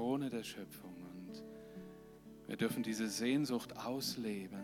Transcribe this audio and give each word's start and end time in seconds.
Krone 0.00 0.30
der 0.30 0.44
Schöpfung. 0.44 0.94
Und 0.94 1.44
wir 2.46 2.56
dürfen 2.56 2.82
diese 2.82 3.06
Sehnsucht 3.06 3.76
ausleben. 3.76 4.62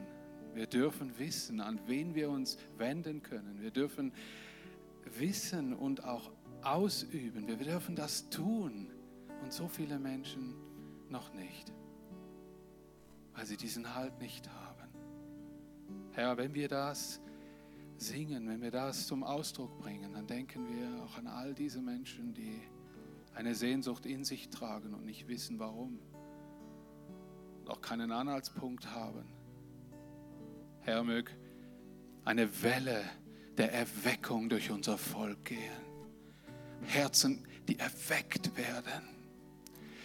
Wir 0.55 0.67
dürfen 0.67 1.19
wissen, 1.19 1.61
an 1.61 1.79
wen 1.87 2.15
wir 2.15 2.31
uns 2.31 2.57
wenden 2.79 3.23
können. 3.23 3.61
Wir 3.61 3.71
dürfen 3.71 4.15
wissen 5.19 5.75
und 5.75 6.05
auch 6.05 6.31
ausüben. 6.63 7.47
Wir 7.47 7.57
dürfen 7.57 7.95
das 7.95 8.31
tun. 8.31 8.91
Und 9.43 9.53
so 9.53 9.69
viele 9.69 9.99
Menschen 9.99 10.55
noch 11.11 11.35
nicht, 11.35 11.71
weil 13.35 13.45
sie 13.45 13.59
diesen 13.59 13.95
Halt 13.95 14.19
nicht 14.19 14.49
haben. 14.49 14.89
Herr, 16.13 16.39
wenn 16.39 16.55
wir 16.55 16.69
das 16.69 17.21
singen, 17.99 18.49
wenn 18.49 18.63
wir 18.63 18.71
das 18.71 19.07
zum 19.07 19.23
Ausdruck 19.23 19.79
bringen, 19.81 20.15
dann 20.15 20.27
denken 20.27 20.67
wir 20.67 21.05
auch 21.05 21.19
an 21.19 21.27
all 21.27 21.53
diese 21.53 21.83
Menschen, 21.83 22.33
die 22.33 22.63
eine 23.37 23.55
Sehnsucht 23.55 24.07
in 24.07 24.25
sich 24.25 24.49
tragen 24.49 24.95
und 24.95 25.05
nicht 25.05 25.29
wissen 25.29 25.59
warum, 25.59 26.01
und 27.61 27.71
auch 27.71 27.83
keinen 27.83 28.11
Anhaltspunkt 28.11 28.95
haben. 28.95 29.25
Herr, 30.81 31.05
möge 31.05 31.31
eine 32.25 32.63
Welle 32.63 33.05
der 33.59 33.73
Erweckung 33.73 34.49
durch 34.49 34.71
unser 34.71 34.97
Volk 34.97 35.45
gehen. 35.45 35.85
Herzen, 36.83 37.47
die 37.69 37.79
erweckt 37.79 38.57
werden. 38.57 39.03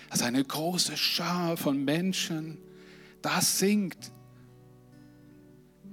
Dass 0.10 0.24
eine 0.24 0.44
große 0.44 0.98
Schar 0.98 1.56
von 1.56 1.84
Menschen 1.86 2.58
das 3.22 3.60
singt. 3.60 4.12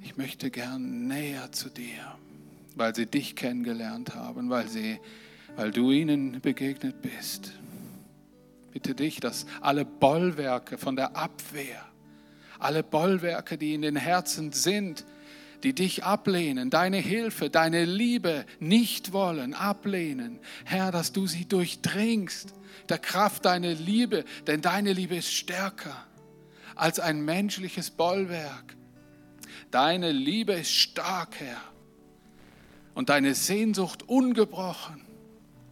Ich 0.01 0.17
möchte 0.17 0.51
gern 0.51 1.07
näher 1.07 1.53
zu 1.53 1.69
dir, 1.69 2.17
weil 2.75 2.95
sie 2.95 3.07
dich 3.07 3.37
kennengelernt 3.37 4.15
haben, 4.15 4.51
weil, 4.51 4.69
sie, 4.69 4.99
weil 5.57 5.71
du 5.71 5.91
ihnen 5.91 6.41
begegnet 6.41 7.03
bist. 7.03 7.53
Bitte 8.73 8.95
dich, 8.95 9.21
dass 9.21 9.47
alle 9.61 9.85
Bollwerke 9.85 10.79
von 10.79 10.97
der 10.97 11.17
Abwehr, 11.17 11.85
alle 12.59 12.83
Bollwerke, 12.83 13.59
die 13.59 13.75
in 13.75 13.83
den 13.83 13.97
Herzen 13.97 14.53
sind, 14.53 15.05
die 15.63 15.73
dich 15.73 16.05
ablehnen, 16.05 16.71
deine 16.71 16.99
Hilfe, 16.99 17.51
deine 17.51 17.85
Liebe 17.85 18.45
nicht 18.61 19.13
wollen, 19.13 19.55
ablehnen. 19.55 20.39
Herr, 20.65 20.93
dass 20.93 21.13
du 21.13 21.27
sie 21.27 21.47
durchdringst, 21.47 22.55
der 22.89 22.99
Kraft 22.99 23.45
deiner 23.45 23.75
Liebe, 23.75 24.25
denn 24.47 24.61
deine 24.61 24.93
Liebe 24.93 25.17
ist 25.17 25.33
stärker 25.33 26.07
als 26.75 27.01
ein 27.01 27.25
menschliches 27.25 27.91
Bollwerk. 27.91 28.77
Deine 29.71 30.13
Liebe 30.13 30.53
ist 30.53 30.73
stark, 30.73 31.41
Herr. 31.41 31.61
Und 32.95 33.09
deine 33.09 33.35
Sehnsucht 33.35 34.09
ungebrochen, 34.09 35.05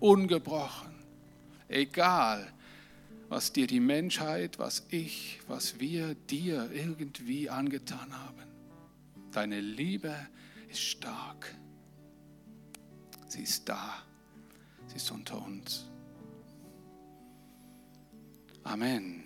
ungebrochen. 0.01 0.95
Egal, 1.69 2.53
was 3.29 3.53
dir 3.53 3.67
die 3.67 3.81
Menschheit, 3.81 4.59
was 4.59 4.87
ich, 4.91 5.41
was 5.49 5.81
wir 5.81 6.15
dir 6.15 6.71
irgendwie 6.73 7.51
angetan 7.51 8.13
haben. 8.13 8.43
Deine 9.33 9.61
Liebe 9.61 10.15
ist 10.69 10.81
stark. 10.81 11.55
Sie 13.27 13.43
ist 13.43 13.69
da. 13.69 14.03
Sie 14.87 14.97
ist 14.97 15.11
unter 15.11 15.45
uns. 15.45 15.87
Amen. 18.63 19.26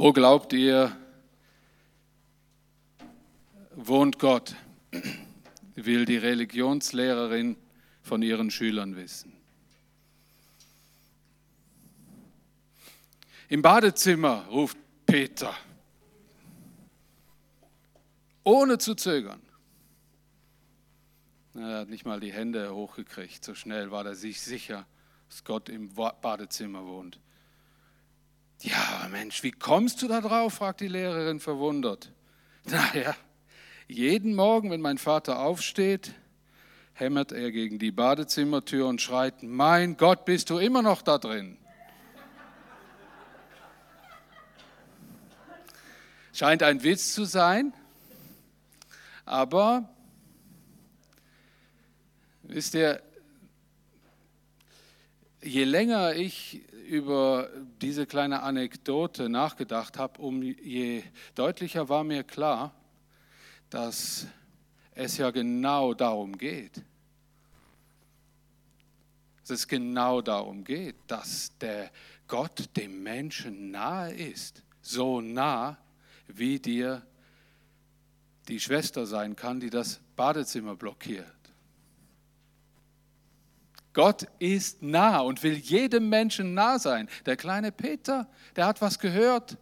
Wo 0.00 0.14
glaubt 0.14 0.54
ihr, 0.54 0.96
wohnt 3.76 4.18
Gott, 4.18 4.56
will 5.74 6.06
die 6.06 6.16
Religionslehrerin 6.16 7.58
von 8.00 8.22
ihren 8.22 8.50
Schülern 8.50 8.96
wissen. 8.96 9.34
Im 13.50 13.60
Badezimmer 13.60 14.46
ruft 14.46 14.78
Peter, 15.04 15.54
ohne 18.42 18.78
zu 18.78 18.94
zögern. 18.94 19.42
Er 21.52 21.80
hat 21.80 21.90
nicht 21.90 22.06
mal 22.06 22.20
die 22.20 22.32
Hände 22.32 22.74
hochgekriegt, 22.74 23.44
so 23.44 23.54
schnell 23.54 23.90
war 23.90 24.06
er 24.06 24.14
sich 24.14 24.40
sicher, 24.40 24.86
dass 25.28 25.44
Gott 25.44 25.68
im 25.68 25.92
Badezimmer 25.92 26.86
wohnt. 26.86 27.20
Ja, 28.62 29.08
Mensch, 29.10 29.42
wie 29.42 29.52
kommst 29.52 30.02
du 30.02 30.08
da 30.08 30.20
drauf? 30.20 30.54
fragt 30.54 30.80
die 30.80 30.88
Lehrerin 30.88 31.40
verwundert. 31.40 32.12
Naja, 32.64 33.16
jeden 33.88 34.34
Morgen, 34.34 34.70
wenn 34.70 34.82
mein 34.82 34.98
Vater 34.98 35.38
aufsteht, 35.40 36.12
hämmert 36.92 37.32
er 37.32 37.50
gegen 37.52 37.78
die 37.78 37.90
Badezimmertür 37.90 38.86
und 38.86 39.00
schreit, 39.00 39.42
mein 39.42 39.96
Gott, 39.96 40.26
bist 40.26 40.50
du 40.50 40.58
immer 40.58 40.82
noch 40.82 41.00
da 41.00 41.16
drin? 41.16 41.56
Scheint 46.34 46.62
ein 46.62 46.82
Witz 46.82 47.14
zu 47.14 47.24
sein, 47.24 47.72
aber 49.24 49.88
wisst 52.42 52.74
ihr, 52.74 53.02
je 55.42 55.64
länger 55.64 56.14
ich 56.14 56.62
über 56.86 57.48
diese 57.80 58.06
kleine 58.06 58.42
Anekdote 58.42 59.28
nachgedacht 59.28 59.98
habe, 59.98 60.20
um 60.20 60.42
je 60.42 61.02
deutlicher 61.34 61.88
war 61.88 62.04
mir 62.04 62.24
klar, 62.24 62.74
dass 63.70 64.26
es 64.94 65.16
ja 65.16 65.30
genau 65.30 65.94
darum 65.94 66.36
geht. 66.36 66.82
Dass 69.40 69.50
es 69.50 69.68
genau 69.68 70.20
darum 70.20 70.64
geht, 70.64 70.96
dass 71.06 71.56
der 71.58 71.90
Gott 72.26 72.76
dem 72.76 73.02
Menschen 73.02 73.70
nahe 73.70 74.12
ist. 74.12 74.62
So 74.82 75.20
nah, 75.20 75.78
wie 76.26 76.58
dir 76.58 77.06
die 78.48 78.60
Schwester 78.60 79.06
sein 79.06 79.36
kann, 79.36 79.60
die 79.60 79.70
das 79.70 80.00
Badezimmer 80.16 80.76
blockiert. 80.76 81.39
Gott 83.92 84.28
ist 84.38 84.82
nah 84.82 85.20
und 85.20 85.42
will 85.42 85.54
jedem 85.54 86.08
Menschen 86.08 86.54
nah 86.54 86.78
sein. 86.78 87.08
Der 87.26 87.36
kleine 87.36 87.72
Peter, 87.72 88.28
der 88.56 88.66
hat 88.66 88.80
was 88.80 88.98
gehört, 88.98 89.58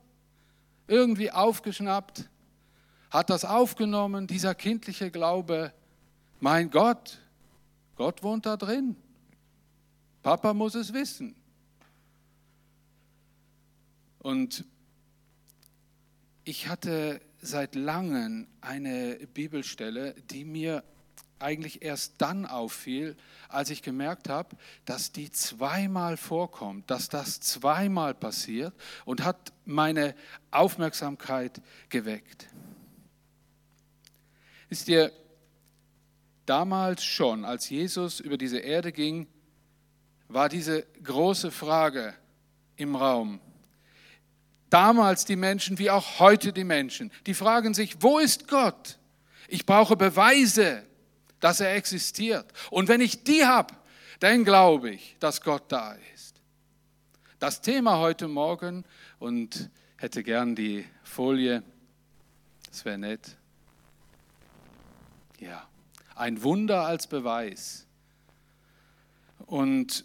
irgendwie 0.86 1.30
aufgeschnappt, 1.30 2.28
hat 3.10 3.30
das 3.30 3.44
aufgenommen, 3.44 4.26
dieser 4.26 4.54
kindliche 4.54 5.10
Glaube, 5.10 5.72
mein 6.40 6.70
Gott, 6.70 7.20
Gott 7.96 8.22
wohnt 8.22 8.46
da 8.46 8.56
drin. 8.56 8.96
Papa 10.22 10.52
muss 10.52 10.74
es 10.74 10.92
wissen. 10.92 11.34
Und 14.18 14.64
ich 16.44 16.68
hatte 16.68 17.20
seit 17.40 17.74
langem 17.74 18.46
eine 18.60 19.16
Bibelstelle, 19.32 20.14
die 20.30 20.44
mir 20.44 20.82
eigentlich 21.40 21.82
erst 21.82 22.14
dann 22.18 22.46
auffiel, 22.46 23.16
als 23.48 23.70
ich 23.70 23.82
gemerkt 23.82 24.28
habe, 24.28 24.56
dass 24.84 25.12
die 25.12 25.30
zweimal 25.30 26.16
vorkommt, 26.16 26.90
dass 26.90 27.08
das 27.08 27.40
zweimal 27.40 28.14
passiert 28.14 28.74
und 29.04 29.24
hat 29.24 29.52
meine 29.64 30.14
Aufmerksamkeit 30.50 31.60
geweckt. 31.88 32.48
Ist 34.68 34.88
dir 34.88 35.12
damals 36.46 37.04
schon, 37.04 37.44
als 37.44 37.68
Jesus 37.68 38.20
über 38.20 38.36
diese 38.36 38.58
Erde 38.58 38.92
ging, 38.92 39.26
war 40.28 40.48
diese 40.48 40.86
große 41.02 41.50
Frage 41.50 42.14
im 42.76 42.96
Raum. 42.96 43.40
Damals 44.70 45.24
die 45.24 45.36
Menschen 45.36 45.78
wie 45.78 45.90
auch 45.90 46.18
heute 46.18 46.52
die 46.52 46.64
Menschen, 46.64 47.10
die 47.26 47.34
fragen 47.34 47.72
sich, 47.72 48.02
wo 48.02 48.18
ist 48.18 48.48
Gott? 48.48 48.98
Ich 49.48 49.64
brauche 49.64 49.96
Beweise, 49.96 50.84
dass 51.40 51.60
er 51.60 51.74
existiert. 51.74 52.46
Und 52.70 52.88
wenn 52.88 53.00
ich 53.00 53.24
die 53.24 53.44
habe, 53.44 53.74
dann 54.20 54.44
glaube 54.44 54.90
ich, 54.90 55.16
dass 55.20 55.40
Gott 55.42 55.64
da 55.68 55.96
ist. 56.14 56.40
Das 57.38 57.60
Thema 57.60 57.98
heute 57.98 58.26
Morgen 58.26 58.84
und 59.18 59.70
hätte 59.96 60.22
gern 60.22 60.56
die 60.56 60.84
Folie, 61.04 61.62
das 62.68 62.84
wäre 62.84 62.98
nett. 62.98 63.36
Ja, 65.38 65.68
ein 66.16 66.42
Wunder 66.42 66.84
als 66.84 67.06
Beweis. 67.06 67.86
Und 69.46 70.04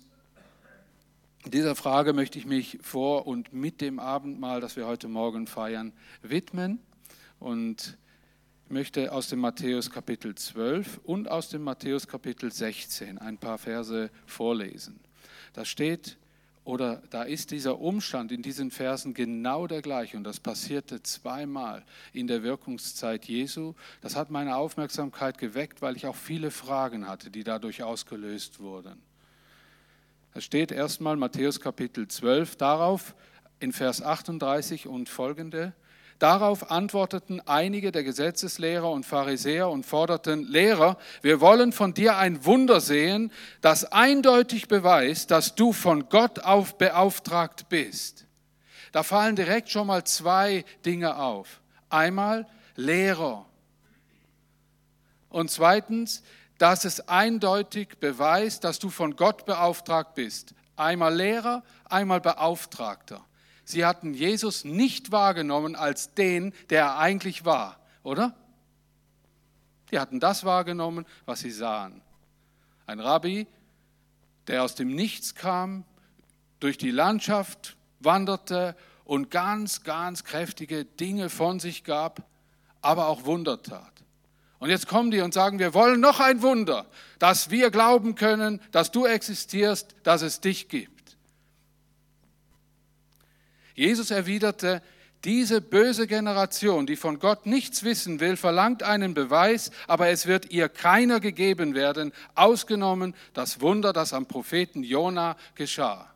dieser 1.45 1.75
Frage 1.75 2.13
möchte 2.13 2.37
ich 2.37 2.45
mich 2.45 2.79
vor 2.81 3.27
und 3.27 3.51
mit 3.51 3.81
dem 3.81 3.99
Abendmahl, 3.99 4.61
das 4.61 4.75
wir 4.75 4.85
heute 4.85 5.07
Morgen 5.07 5.47
feiern, 5.47 5.91
widmen 6.21 6.79
und 7.39 7.97
möchte 8.73 9.11
aus 9.11 9.29
dem 9.29 9.39
Matthäus 9.39 9.91
Kapitel 9.91 10.33
12 10.33 10.99
und 11.03 11.29
aus 11.29 11.49
dem 11.49 11.61
Matthäus 11.61 12.07
Kapitel 12.07 12.51
16 12.51 13.19
ein 13.19 13.37
paar 13.37 13.59
Verse 13.59 14.09
vorlesen. 14.25 14.99
Da 15.53 15.63
steht 15.63 16.17
oder 16.63 17.03
da 17.11 17.21
ist 17.21 17.51
dieser 17.51 17.79
Umstand 17.79 18.31
in 18.31 18.41
diesen 18.41 18.71
Versen 18.71 19.13
genau 19.13 19.67
der 19.67 19.83
gleiche 19.83 20.17
und 20.17 20.23
das 20.23 20.39
passierte 20.39 21.03
zweimal 21.03 21.83
in 22.13 22.25
der 22.25 22.41
Wirkungszeit 22.41 23.25
Jesu. 23.25 23.75
Das 24.01 24.15
hat 24.15 24.31
meine 24.31 24.55
Aufmerksamkeit 24.55 25.37
geweckt, 25.37 25.83
weil 25.83 25.95
ich 25.95 26.07
auch 26.07 26.15
viele 26.15 26.49
Fragen 26.49 27.07
hatte, 27.07 27.29
die 27.29 27.43
dadurch 27.43 27.83
ausgelöst 27.83 28.59
wurden. 28.59 28.99
Da 30.33 30.41
steht 30.41 30.71
erstmal 30.71 31.15
Matthäus 31.15 31.59
Kapitel 31.59 32.07
12 32.07 32.55
darauf 32.55 33.13
in 33.59 33.71
Vers 33.71 34.01
38 34.01 34.87
und 34.87 35.09
folgende. 35.09 35.73
Darauf 36.23 36.71
antworteten 36.71 37.41
einige 37.47 37.91
der 37.91 38.05
Gesetzeslehrer 38.05 38.89
und 38.89 39.05
Pharisäer 39.05 39.69
und 39.69 39.85
forderten, 39.85 40.47
Lehrer, 40.47 40.97
wir 41.21 41.41
wollen 41.41 41.73
von 41.73 41.93
dir 41.93 42.15
ein 42.15 42.45
Wunder 42.45 42.79
sehen, 42.79 43.29
das 43.59 43.83
eindeutig 43.91 44.69
beweist, 44.69 45.31
dass 45.31 45.55
du 45.55 45.73
von 45.73 46.07
Gott 46.07 46.39
auf 46.39 46.77
beauftragt 46.77 47.67
bist. 47.67 48.25
Da 48.93 49.03
fallen 49.03 49.35
direkt 49.35 49.69
schon 49.69 49.87
mal 49.87 50.05
zwei 50.05 50.63
Dinge 50.85 51.17
auf. 51.17 51.59
Einmal 51.89 52.47
Lehrer. 52.77 53.45
Und 55.27 55.51
zweitens, 55.51 56.23
dass 56.57 56.85
es 56.85 57.09
eindeutig 57.09 57.97
beweist, 57.99 58.63
dass 58.63 58.79
du 58.79 58.89
von 58.89 59.17
Gott 59.17 59.45
beauftragt 59.45 60.15
bist. 60.15 60.55
Einmal 60.77 61.13
Lehrer, 61.13 61.63
einmal 61.89 62.21
Beauftragter. 62.21 63.25
Sie 63.65 63.85
hatten 63.85 64.13
Jesus 64.13 64.65
nicht 64.65 65.11
wahrgenommen 65.11 65.75
als 65.75 66.13
den, 66.13 66.53
der 66.69 66.81
er 66.81 66.97
eigentlich 66.97 67.45
war, 67.45 67.79
oder? 68.03 68.35
Die 69.91 69.99
hatten 69.99 70.19
das 70.19 70.43
wahrgenommen, 70.43 71.05
was 71.25 71.41
sie 71.41 71.51
sahen. 71.51 72.01
Ein 72.85 72.99
Rabbi, 72.99 73.47
der 74.47 74.63
aus 74.63 74.75
dem 74.75 74.93
Nichts 74.93 75.35
kam, 75.35 75.85
durch 76.59 76.77
die 76.77 76.91
Landschaft 76.91 77.77
wanderte 77.99 78.75
und 79.05 79.31
ganz, 79.31 79.83
ganz 79.83 80.23
kräftige 80.23 80.85
Dinge 80.85 81.29
von 81.29 81.59
sich 81.59 81.83
gab, 81.83 82.23
aber 82.81 83.07
auch 83.07 83.25
Wunder 83.25 83.61
tat. 83.61 83.91
Und 84.59 84.69
jetzt 84.69 84.87
kommen 84.87 85.11
die 85.11 85.19
und 85.19 85.33
sagen, 85.33 85.59
wir 85.59 85.73
wollen 85.73 85.99
noch 85.99 86.19
ein 86.21 86.41
Wunder, 86.41 86.85
dass 87.19 87.49
wir 87.49 87.69
glauben 87.69 88.15
können, 88.15 88.61
dass 88.71 88.91
du 88.91 89.05
existierst, 89.05 89.93
dass 90.03 90.21
es 90.21 90.39
dich 90.39 90.69
gibt. 90.69 90.92
Jesus 93.75 94.11
erwiderte, 94.11 94.81
diese 95.23 95.61
böse 95.61 96.05
Generation, 96.05 96.85
die 96.85 96.97
von 96.97 97.17
Gott 97.17 97.45
nichts 97.45 97.83
wissen 97.83 98.19
will, 98.19 98.35
verlangt 98.35 98.83
einen 98.83 99.13
Beweis, 99.13 99.71
aber 99.87 100.09
es 100.09 100.27
wird 100.27 100.51
ihr 100.51 100.67
keiner 100.67 101.21
gegeben 101.21 101.75
werden, 101.75 102.11
ausgenommen 102.35 103.15
das 103.33 103.61
Wunder, 103.61 103.93
das 103.93 104.11
am 104.11 104.25
Propheten 104.25 104.83
Jona 104.83 105.37
geschah. 105.55 106.13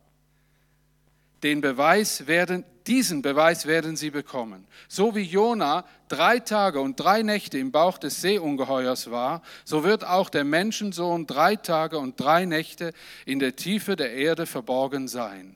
Den 1.44 1.62
Beweis 1.62 2.28
werden, 2.28 2.66
diesen 2.86 3.22
Beweis 3.22 3.66
werden 3.66 3.96
sie 3.96 4.10
bekommen. 4.10 4.68
So 4.90 5.16
wie 5.16 5.22
Jona 5.22 5.86
drei 6.10 6.40
Tage 6.40 6.82
und 6.82 7.00
drei 7.00 7.22
Nächte 7.22 7.60
im 7.60 7.72
Bauch 7.72 8.00
des 8.00 8.22
Seeungeheuers 8.22 9.10
war, 9.12 9.42
so 9.64 9.84
wird 9.86 10.04
auch 10.04 10.30
der 10.30 10.44
Menschensohn 10.44 11.28
drei 11.28 11.56
Tage 11.56 11.98
und 11.98 12.20
drei 12.20 12.46
Nächte 12.46 12.92
in 13.26 13.40
der 13.40 13.56
Tiefe 13.56 13.96
der 13.96 14.14
Erde 14.14 14.46
verborgen 14.48 15.08
sein. 15.08 15.56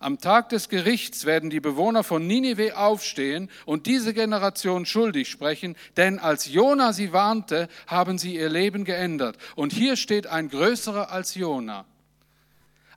Am 0.00 0.20
Tag 0.20 0.48
des 0.50 0.68
Gerichts 0.68 1.24
werden 1.24 1.50
die 1.50 1.58
Bewohner 1.58 2.04
von 2.04 2.24
Ninive 2.24 2.76
aufstehen 2.76 3.50
und 3.66 3.86
diese 3.86 4.14
Generation 4.14 4.86
schuldig 4.86 5.28
sprechen, 5.28 5.74
denn 5.96 6.20
als 6.20 6.46
Jona 6.46 6.92
sie 6.92 7.12
warnte, 7.12 7.68
haben 7.88 8.16
sie 8.16 8.36
ihr 8.36 8.48
Leben 8.48 8.84
geändert. 8.84 9.36
Und 9.56 9.72
hier 9.72 9.96
steht 9.96 10.28
ein 10.28 10.50
größerer 10.50 11.10
als 11.10 11.34
Jona. 11.34 11.84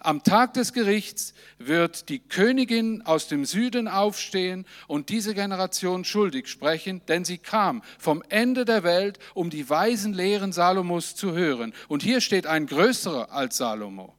Am 0.03 0.23
Tag 0.23 0.53
des 0.53 0.73
Gerichts 0.73 1.33
wird 1.59 2.09
die 2.09 2.19
Königin 2.19 3.03
aus 3.03 3.27
dem 3.27 3.45
Süden 3.45 3.87
aufstehen 3.87 4.65
und 4.87 5.09
diese 5.09 5.35
Generation 5.35 6.05
schuldig 6.05 6.47
sprechen, 6.47 7.01
denn 7.07 7.23
sie 7.23 7.37
kam 7.37 7.83
vom 7.99 8.23
Ende 8.29 8.65
der 8.65 8.83
Welt, 8.83 9.19
um 9.35 9.49
die 9.49 9.69
weisen 9.69 10.13
Lehren 10.13 10.53
Salomos 10.53 11.15
zu 11.15 11.33
hören. 11.33 11.73
Und 11.87 12.01
hier 12.01 12.21
steht 12.21 12.47
ein 12.47 12.65
größerer 12.65 13.31
als 13.31 13.57
Salomo. 13.57 14.15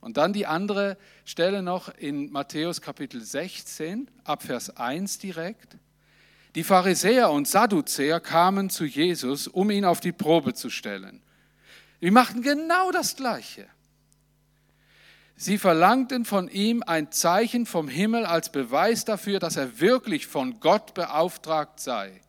Und 0.00 0.16
dann 0.16 0.32
die 0.32 0.46
andere 0.46 0.96
Stelle 1.24 1.62
noch 1.62 1.88
in 1.88 2.30
Matthäus 2.30 2.80
Kapitel 2.80 3.20
16, 3.20 4.08
ab 4.24 4.42
Vers 4.42 4.76
1 4.76 5.18
direkt. 5.18 5.76
Die 6.54 6.64
Pharisäer 6.64 7.30
und 7.30 7.46
Sadduzäer 7.46 8.20
kamen 8.20 8.70
zu 8.70 8.84
Jesus, 8.84 9.48
um 9.48 9.70
ihn 9.70 9.84
auf 9.84 10.00
die 10.00 10.12
Probe 10.12 10.54
zu 10.54 10.70
stellen. 10.70 11.20
Die 12.00 12.10
machten 12.10 12.42
genau 12.42 12.90
das 12.92 13.16
Gleiche. 13.16 13.66
Sie 15.36 15.58
verlangten 15.58 16.24
von 16.24 16.48
ihm 16.48 16.82
ein 16.84 17.12
Zeichen 17.12 17.64
vom 17.64 17.86
Himmel 17.86 18.26
als 18.26 18.50
Beweis 18.50 19.04
dafür, 19.04 19.38
dass 19.38 19.56
er 19.56 19.80
wirklich 19.80 20.26
von 20.26 20.58
Gott 20.58 20.94
beauftragt 20.94 21.78
sei. 21.78 22.20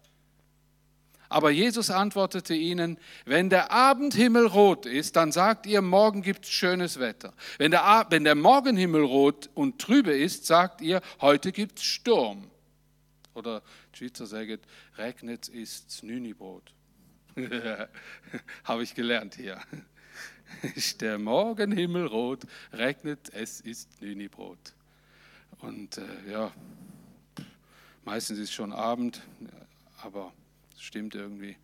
Aber 1.30 1.52
Jesus 1.52 1.92
antwortete 1.92 2.56
ihnen, 2.56 2.98
wenn 3.26 3.52
der 3.52 3.72
Abendhimmel 3.72 4.48
rot 4.48 4.88
ist, 4.88 5.16
dann 5.16 5.32
sagt 5.32 5.68
ihr, 5.68 5.84
morgen 5.84 6.24
gibt 6.24 6.46
es 6.46 6.52
schönes 6.52 7.00
Wetter. 7.00 7.34
Wenn 7.60 7.70
der, 7.70 8.08
wenn 8.10 8.24
der 8.24 8.34
Morgenhimmel 8.34 9.04
rot 9.04 9.50
und 9.54 9.80
trübe 9.80 10.12
ist, 10.12 10.48
sagt 10.48 10.82
ihr, 10.82 11.02
heute 11.22 11.52
gibt 11.52 11.78
es 11.78 11.86
Sturm. 11.86 12.50
Oder 13.36 13.62
Schweizer 13.94 14.26
sagen, 14.26 14.58
regnet 14.98 15.48
ist 15.48 16.04
Nünibrot. 16.04 16.74
Habe 18.64 18.84
ich 18.84 18.96
gelernt 18.96 19.36
hier. 19.36 19.62
Ist 20.76 21.02
der 21.02 21.20
Morgenhimmel 21.20 22.08
rot, 22.08 22.42
regnet, 22.74 23.32
es 23.34 23.62
ist 23.62 24.02
Nünibrot. 24.02 24.74
Und 25.60 26.00
äh, 26.00 26.32
ja, 26.32 26.52
meistens 28.04 28.40
ist 28.40 28.52
schon 28.52 28.74
Abend, 28.74 29.22
aber 30.02 30.34
stimmt 30.82 31.16
irgendwie. 31.16 31.58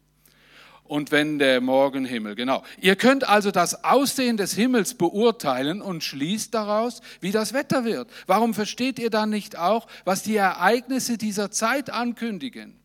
Und 0.84 1.12
wenn 1.12 1.40
der 1.40 1.62
Morgenhimmel, 1.62 2.36
genau. 2.36 2.64
Ihr 2.80 2.96
könnt 2.96 3.28
also 3.28 3.50
das 3.50 3.84
Aussehen 3.84 4.38
des 4.38 4.54
Himmels 4.54 4.94
beurteilen 4.94 5.82
und 5.82 6.04
schließt 6.04 6.54
daraus, 6.54 7.02
wie 7.22 7.32
das 7.32 7.54
Wetter 7.54 7.86
wird. 7.86 8.08
Warum 8.28 8.54
versteht 8.54 9.00
ihr 9.00 9.10
dann 9.10 9.32
nicht 9.32 9.58
auch, 9.58 9.88
was 10.04 10.22
die 10.22 10.36
Ereignisse 10.36 11.18
dieser 11.18 11.50
Zeit 11.50 11.90
ankündigen? 11.90 12.80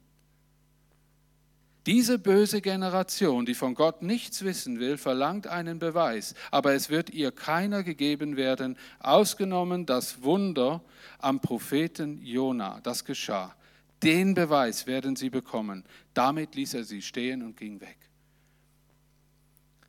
Diese 1.84 2.18
böse 2.18 2.62
Generation, 2.62 3.44
die 3.44 3.54
von 3.54 3.74
Gott 3.74 4.00
nichts 4.02 4.44
wissen 4.44 4.80
will, 4.80 4.96
verlangt 4.96 5.46
einen 5.46 5.78
Beweis, 5.78 6.34
aber 6.50 6.74
es 6.74 6.88
wird 6.88 7.10
ihr 7.10 7.32
keiner 7.32 7.82
gegeben 7.82 8.36
werden, 8.36 8.78
ausgenommen 8.98 9.86
das 9.86 10.22
Wunder 10.22 10.82
am 11.18 11.40
Propheten 11.40 12.22
Jona. 12.22 12.80
Das 12.82 13.04
geschah. 13.04 13.54
Den 14.02 14.34
Beweis 14.34 14.86
werden 14.86 15.16
sie 15.16 15.30
bekommen. 15.30 15.84
Damit 16.14 16.54
ließ 16.54 16.74
er 16.74 16.84
sie 16.84 17.02
stehen 17.02 17.42
und 17.42 17.56
ging 17.56 17.80
weg. 17.80 17.98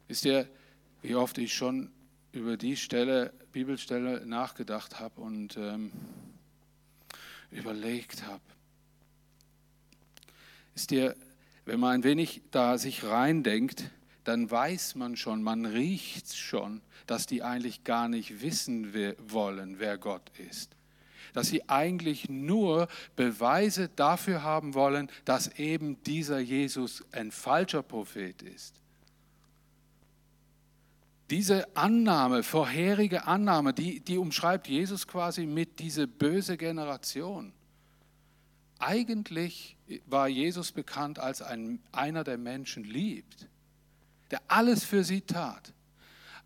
Wisst 0.08 0.26
ihr, 0.26 0.48
wie 1.02 1.16
oft 1.16 1.38
ich 1.38 1.54
schon 1.54 1.90
über 2.34 2.58
die 2.58 2.76
Stelle, 2.76 3.34
Bibelstelle 3.54 4.26
nachgedacht 4.26 5.00
habe 5.00 5.22
und 5.22 5.56
ähm, 5.58 5.92
überlegt 7.52 8.26
habe. 8.26 8.42
Ist 10.76 10.92
dir, 10.92 11.16
wenn 11.66 11.80
man 11.80 11.92
ein 11.92 12.04
wenig 12.04 12.42
da 12.52 12.78
sich 12.78 13.04
reindenkt, 13.04 13.92
dann 14.24 14.52
weiß 14.52 14.96
man 14.96 15.16
schon, 15.16 15.42
man 15.42 15.66
riecht 15.66 16.36
schon, 16.36 16.82
dass 17.08 17.26
die 17.26 17.44
eigentlich 17.44 17.84
gar 17.84 18.08
nicht 18.08 18.42
wissen 18.42 18.94
wollen, 19.30 19.80
wer 19.80 19.98
Gott 19.98 20.30
ist 20.38 20.76
dass 21.34 21.48
sie 21.48 21.68
eigentlich 21.70 22.30
nur 22.30 22.88
Beweise 23.16 23.90
dafür 23.96 24.44
haben 24.44 24.74
wollen, 24.74 25.10
dass 25.26 25.48
eben 25.60 26.02
dieser 26.04 26.40
Jesus 26.40 27.04
ein 27.12 27.32
falscher 27.32 27.84
Prophet 27.84 28.42
ist. 28.42 28.82
Diese 31.30 31.76
Annahme, 31.78 32.44
vorherige 32.44 33.26
Annahme, 33.26 33.74
die, 33.74 34.02
die 34.02 34.18
umschreibt 34.18 34.68
Jesus 34.68 35.08
quasi 35.08 35.46
mit 35.46 35.80
diese 35.80 36.06
böse 36.06 36.58
Generation. 36.58 37.54
Eigentlich 38.80 39.78
war 40.08 40.28
Jesus 40.28 40.74
bekannt 40.74 41.20
als 41.20 41.42
ein, 41.42 41.80
einer, 41.94 42.26
der 42.26 42.38
Menschen 42.38 42.84
liebt, 42.84 43.48
der 44.32 44.42
alles 44.48 44.84
für 44.84 45.06
sie 45.06 45.22
tat. 45.22 45.72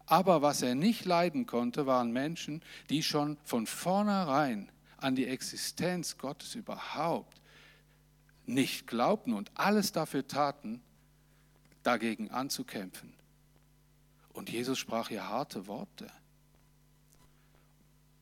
Aber 0.05 0.41
was 0.43 0.61
er 0.61 0.75
nicht 0.75 1.05
leiden 1.05 1.47
konnte, 1.47 1.87
waren 1.87 2.11
Menschen, 2.11 2.61
die 2.91 3.01
schon 3.01 3.37
von 3.43 3.65
vornherein 3.65 4.69
an 5.05 5.13
die 5.15 5.27
Existenz 5.27 6.17
Gottes 6.17 6.55
überhaupt 6.55 7.39
nicht 8.47 8.87
glaubten 8.87 9.33
und 9.33 9.51
alles 9.53 9.91
dafür 9.91 10.27
taten, 10.27 10.81
dagegen 11.83 12.31
anzukämpfen. 12.31 13.13
Und 14.33 14.49
Jesus 14.49 14.79
sprach 14.79 15.09
hier 15.09 15.29
harte 15.29 15.67
Worte. 15.67 16.07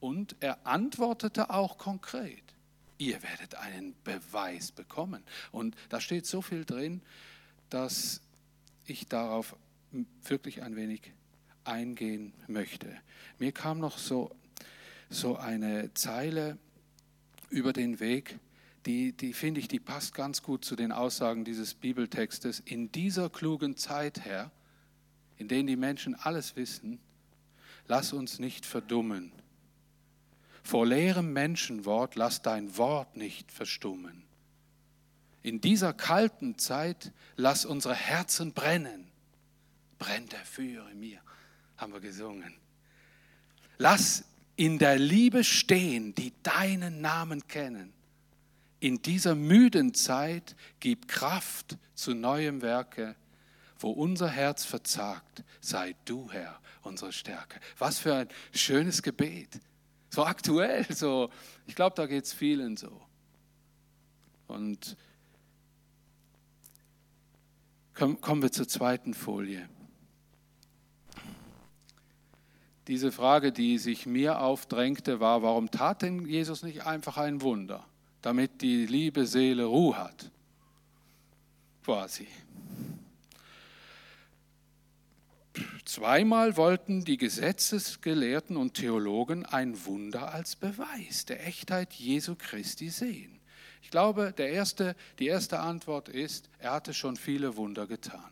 Und 0.01 0.35
er 0.41 0.67
antwortete 0.67 1.51
auch 1.51 1.77
konkret, 1.77 2.43
ihr 2.97 3.23
werdet 3.23 3.55
einen 3.55 3.95
Beweis 4.03 4.73
bekommen. 4.73 5.23
Und 5.53 5.77
da 5.87 6.01
steht 6.01 6.25
so 6.25 6.41
viel 6.41 6.65
drin, 6.65 7.01
dass 7.69 8.19
ich 8.85 9.07
darauf 9.07 9.55
wirklich 10.23 10.61
ein 10.63 10.75
wenig 10.75 11.13
eingehen 11.63 12.33
möchte. 12.47 12.93
Mir 13.39 13.53
kam 13.53 13.79
noch 13.79 13.97
so, 13.97 14.35
so 15.09 15.37
eine 15.37 15.93
Zeile 15.93 16.57
über 17.53 17.71
den 17.71 17.99
Weg, 17.99 18.39
die, 18.85 19.13
die 19.13 19.31
finde 19.33 19.61
ich, 19.61 19.67
die 19.67 19.79
passt 19.79 20.13
ganz 20.13 20.43
gut 20.43 20.65
zu 20.65 20.75
den 20.75 20.91
Aussagen 20.91 21.45
dieses 21.45 21.73
Bibeltextes. 21.73 22.59
In 22.59 22.91
dieser 22.91 23.29
klugen 23.29 23.77
Zeit, 23.77 24.19
Herr, 24.21 24.51
in 25.37 25.47
denen 25.47 25.67
die 25.67 25.75
Menschen 25.75 26.15
alles 26.15 26.55
wissen, 26.55 26.99
lass 27.87 28.11
uns 28.11 28.39
nicht 28.39 28.65
verdummen. 28.65 29.31
Vor 30.63 30.85
leerem 30.85 31.31
Menschenwort 31.31 32.15
lass 32.15 32.41
dein 32.41 32.77
Wort 32.77 33.15
nicht 33.15 33.51
verstummen. 33.51 34.23
In 35.41 35.61
dieser 35.61 35.93
kalten 35.93 36.57
Zeit 36.57 37.11
lass 37.35 37.65
unsere 37.65 37.95
Herzen 37.95 38.53
brennen. 38.53 39.07
Brennt 39.99 40.31
der 40.31 40.45
Feuer 40.45 40.89
in 40.89 40.99
mir, 40.99 41.19
haben 41.77 41.93
wir 41.93 41.99
gesungen. 41.99 42.53
Lass 43.77 44.25
in 44.55 44.77
der 44.77 44.97
Liebe 44.97 45.43
stehen, 45.43 46.13
die 46.15 46.33
deinen 46.43 47.01
Namen 47.01 47.47
kennen. 47.47 47.93
In 48.79 49.01
dieser 49.01 49.35
müden 49.35 49.93
Zeit 49.93 50.55
gib 50.79 51.07
Kraft 51.07 51.77
zu 51.95 52.13
neuem 52.13 52.61
Werke. 52.61 53.15
Wo 53.79 53.91
unser 53.91 54.29
Herz 54.29 54.63
verzagt, 54.63 55.43
sei 55.59 55.95
du, 56.05 56.31
Herr, 56.31 56.59
unsere 56.83 57.11
Stärke. 57.11 57.59
Was 57.77 57.99
für 57.99 58.15
ein 58.15 58.29
schönes 58.53 59.01
Gebet. 59.01 59.59
So 60.09 60.23
aktuell, 60.23 60.85
so. 60.93 61.29
Ich 61.65 61.75
glaube, 61.75 61.95
da 61.95 62.05
geht 62.05 62.23
es 62.23 62.33
vielen 62.33 62.77
so. 62.77 63.01
Und 64.47 64.95
kommen 67.93 68.41
wir 68.41 68.51
zur 68.51 68.67
zweiten 68.67 69.13
Folie. 69.13 69.67
Diese 72.87 73.11
Frage, 73.11 73.51
die 73.51 73.77
sich 73.77 74.05
mir 74.05 74.41
aufdrängte, 74.41 75.19
war, 75.19 75.41
warum 75.41 75.71
tat 75.71 76.01
denn 76.01 76.25
Jesus 76.25 76.63
nicht 76.63 76.85
einfach 76.85 77.17
ein 77.17 77.41
Wunder, 77.41 77.85
damit 78.21 78.61
die 78.61 78.85
liebe 78.85 79.25
Seele 79.25 79.65
Ruhe 79.65 79.97
hat? 79.97 80.31
Quasi. 81.85 82.27
Zweimal 85.85 86.57
wollten 86.57 87.05
die 87.05 87.17
Gesetzesgelehrten 87.17 88.57
und 88.57 88.73
Theologen 88.73 89.45
ein 89.45 89.85
Wunder 89.85 90.33
als 90.33 90.55
Beweis 90.55 91.25
der 91.25 91.45
Echtheit 91.45 91.93
Jesu 91.93 92.35
Christi 92.35 92.89
sehen. 92.89 93.39
Ich 93.81 93.91
glaube, 93.91 94.33
der 94.35 94.49
erste, 94.49 94.95
die 95.19 95.27
erste 95.27 95.59
Antwort 95.59 96.09
ist, 96.09 96.49
er 96.57 96.71
hatte 96.71 96.93
schon 96.93 97.15
viele 97.15 97.57
Wunder 97.57 97.85
getan. 97.85 98.31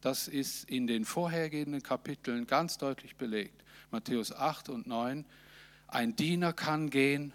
Das 0.00 0.28
ist 0.28 0.68
in 0.68 0.86
den 0.86 1.04
vorhergehenden 1.04 1.82
Kapiteln 1.82 2.46
ganz 2.46 2.78
deutlich 2.78 3.16
belegt. 3.16 3.64
Matthäus 3.90 4.32
8 4.32 4.68
und 4.68 4.86
9. 4.86 5.24
Ein 5.88 6.16
Diener 6.16 6.52
kann 6.52 6.90
gehen, 6.90 7.32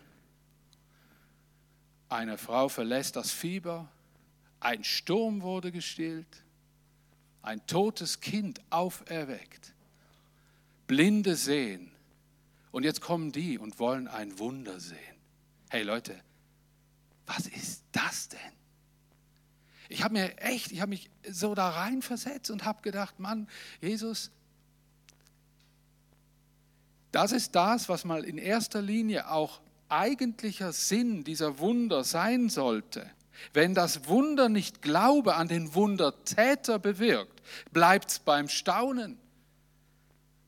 eine 2.10 2.38
Frau 2.38 2.68
verlässt 2.68 3.16
das 3.16 3.32
Fieber, 3.32 3.90
ein 4.60 4.84
Sturm 4.84 5.42
wurde 5.42 5.72
gestillt, 5.72 6.44
ein 7.42 7.66
totes 7.68 8.20
Kind 8.20 8.62
auferweckt, 8.70 9.74
Blinde 10.88 11.36
sehen. 11.36 11.92
Und 12.72 12.84
jetzt 12.84 13.02
kommen 13.02 13.32
die 13.32 13.58
und 13.58 13.80
wollen 13.80 14.08
ein 14.08 14.38
Wunder 14.40 14.80
sehen. 14.80 14.98
Hey 15.70 15.84
Leute, 15.84 16.22
was 17.26 17.48
ist 17.48 17.84
das 17.94 18.28
denn? 18.28 18.61
Ich 19.92 20.04
habe 20.04 20.14
mir 20.14 20.38
echt, 20.38 20.72
ich 20.72 20.80
habe 20.80 20.90
mich 20.90 21.10
so 21.30 21.54
da 21.54 21.70
reinversetzt 21.70 22.50
und 22.50 22.64
habe 22.64 22.82
gedacht, 22.82 23.20
Mann, 23.20 23.48
Jesus, 23.82 24.32
das 27.12 27.34
ist 27.34 27.56
das, 27.56 27.90
was 27.90 28.06
mal 28.06 28.24
in 28.24 28.38
erster 28.38 28.82
Linie 28.82 29.30
auch 29.30 29.60
eigentlicher 29.90 30.72
Sinn 30.72 31.26
dieser 31.26 31.60
Wunder 31.60 32.06
sein 32.06 32.50
sollte. 32.50 33.10
Wenn 33.54 33.74
das 33.74 34.08
Wunder 34.08 34.48
nicht 34.48 34.82
Glaube 34.82 35.36
an 35.36 35.50
den 35.50 35.74
Wundertäter 35.74 36.80
bewirkt, 36.80 37.42
bleibt 37.74 38.12
es 38.12 38.20
beim 38.20 38.48
Staunen. 38.48 39.18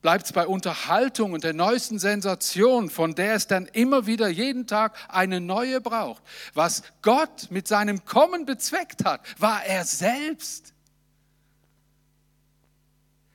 Bleibt 0.04 0.26
es 0.26 0.34
bei 0.34 0.46
Unterhaltung 0.46 1.32
und 1.32 1.46
der 1.46 1.54
neuesten 1.54 1.98
Sensation, 1.98 2.90
von 2.90 3.16
der 3.16 3.36
es 3.36 3.48
dann 3.48 3.68
immer 3.68 4.06
wieder 4.06 4.28
jeden 4.28 4.68
Tag 4.68 4.98
eine 5.08 5.40
neue 5.40 5.80
braucht. 5.80 6.22
Was 6.54 6.84
Gott 7.02 7.48
mit 7.52 7.70
seinem 7.70 8.04
Kommen 8.04 8.46
bezweckt 8.46 9.06
hat, 9.06 9.22
war 9.40 9.64
er 9.64 9.86
selbst. 9.86 10.74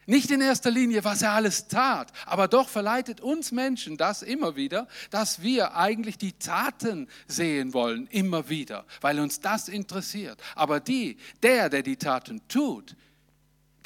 Nicht 0.05 0.31
in 0.31 0.43
erster 0.43 0.71
Linie, 0.71 1.05
was 1.05 1.23
er 1.23 1.33
alles 1.33 1.69
tat, 1.69 2.13
aber 2.27 2.49
doch 2.49 2.69
verleitet 2.69 3.23
uns 3.23 3.51
Menschen 3.51 3.97
das 3.97 4.23
immer 4.23 4.55
wieder, 4.55 4.89
dass 5.11 5.41
wir 5.41 5.75
eigentlich 5.75 6.19
die 6.19 6.35
Taten 6.35 7.09
sehen 7.27 7.73
wollen, 7.73 8.07
immer 8.09 8.51
wieder, 8.51 8.85
weil 9.01 9.21
uns 9.21 9.41
das 9.41 9.69
interessiert. 9.69 10.39
Aber 10.55 10.81
die, 10.81 11.17
der, 11.43 11.71
der 11.71 11.83
die 11.83 11.97
Taten 11.97 12.47
tut, 12.47 12.95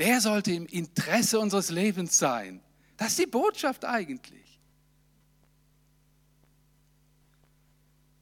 der 0.00 0.20
sollte 0.20 0.50
im 0.50 0.66
Interesse 0.66 1.38
unseres 1.38 1.70
Lebens 1.70 2.18
sein. 2.18 2.60
Das 3.02 3.10
ist 3.10 3.18
die 3.18 3.26
Botschaft 3.26 3.84
eigentlich. 3.84 4.60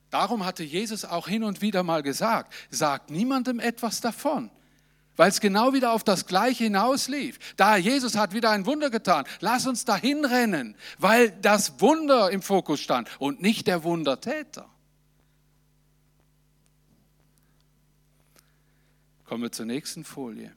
Darum 0.09 0.47
hatte 0.47 0.65
Jesus 0.65 1.05
auch 1.05 1.29
hin 1.29 1.45
und 1.45 1.61
wieder 1.61 1.83
mal 1.83 2.03
gesagt, 2.03 2.55
sagt 2.71 3.11
niemandem 3.11 3.61
etwas 3.61 4.01
davon, 4.01 4.51
weil 5.17 5.29
es 5.29 5.41
genau 5.41 5.75
wieder 5.75 5.93
auf 5.93 6.03
das 6.03 6.27
Gleiche 6.27 6.65
hinauslief. 6.65 7.39
Da 7.59 7.77
Jesus 7.77 8.17
hat 8.17 8.33
wieder 8.33 8.53
ein 8.53 8.65
Wunder 8.65 8.89
getan, 8.89 9.27
lass 9.41 9.67
uns 9.67 9.85
dahin 9.85 10.25
rennen, 10.25 10.75
weil 10.97 11.31
das 11.31 11.79
Wunder 11.83 12.31
im 12.31 12.41
Fokus 12.41 12.81
stand 12.81 13.11
und 13.21 13.43
nicht 13.43 13.67
der 13.67 13.85
Wundertäter. 13.85 14.67
Kommen 19.27 19.43
wir 19.43 19.53
zur 19.53 19.67
nächsten 19.67 20.05
Folie. 20.05 20.55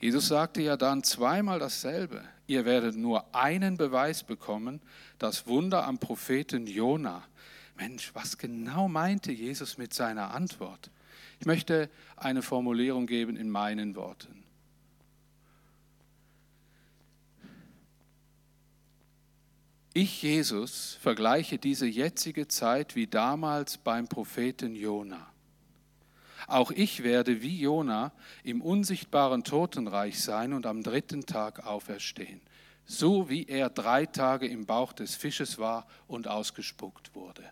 Jesus 0.00 0.28
sagte 0.28 0.62
ja 0.62 0.76
dann 0.78 1.04
zweimal 1.04 1.58
dasselbe. 1.58 2.24
Ihr 2.46 2.64
werdet 2.64 2.96
nur 2.96 3.34
einen 3.34 3.76
Beweis 3.76 4.24
bekommen, 4.24 4.80
das 5.18 5.46
Wunder 5.46 5.86
am 5.86 5.98
Propheten 5.98 6.66
Jona. 6.66 7.22
Mensch, 7.76 8.10
was 8.14 8.38
genau 8.38 8.88
meinte 8.88 9.30
Jesus 9.30 9.78
mit 9.78 9.92
seiner 9.94 10.34
Antwort? 10.34 10.90
Ich 11.38 11.46
möchte 11.46 11.90
eine 12.16 12.42
Formulierung 12.42 13.06
geben 13.06 13.36
in 13.36 13.50
meinen 13.50 13.94
Worten. 13.94 14.42
Ich, 19.92 20.22
Jesus, 20.22 20.98
vergleiche 21.00 21.58
diese 21.58 21.86
jetzige 21.86 22.48
Zeit 22.48 22.94
wie 22.94 23.06
damals 23.06 23.76
beim 23.76 24.08
Propheten 24.08 24.76
Jona. 24.76 25.30
Auch 26.50 26.72
ich 26.72 27.04
werde 27.04 27.42
wie 27.42 27.60
Jona 27.60 28.12
im 28.42 28.60
unsichtbaren 28.60 29.44
Totenreich 29.44 30.20
sein 30.20 30.52
und 30.52 30.66
am 30.66 30.82
dritten 30.82 31.24
Tag 31.24 31.64
auferstehen, 31.64 32.40
so 32.84 33.30
wie 33.30 33.46
er 33.46 33.70
drei 33.70 34.04
Tage 34.04 34.48
im 34.48 34.66
Bauch 34.66 34.92
des 34.92 35.14
Fisches 35.14 35.58
war 35.58 35.86
und 36.08 36.26
ausgespuckt 36.26 37.14
wurde. 37.14 37.44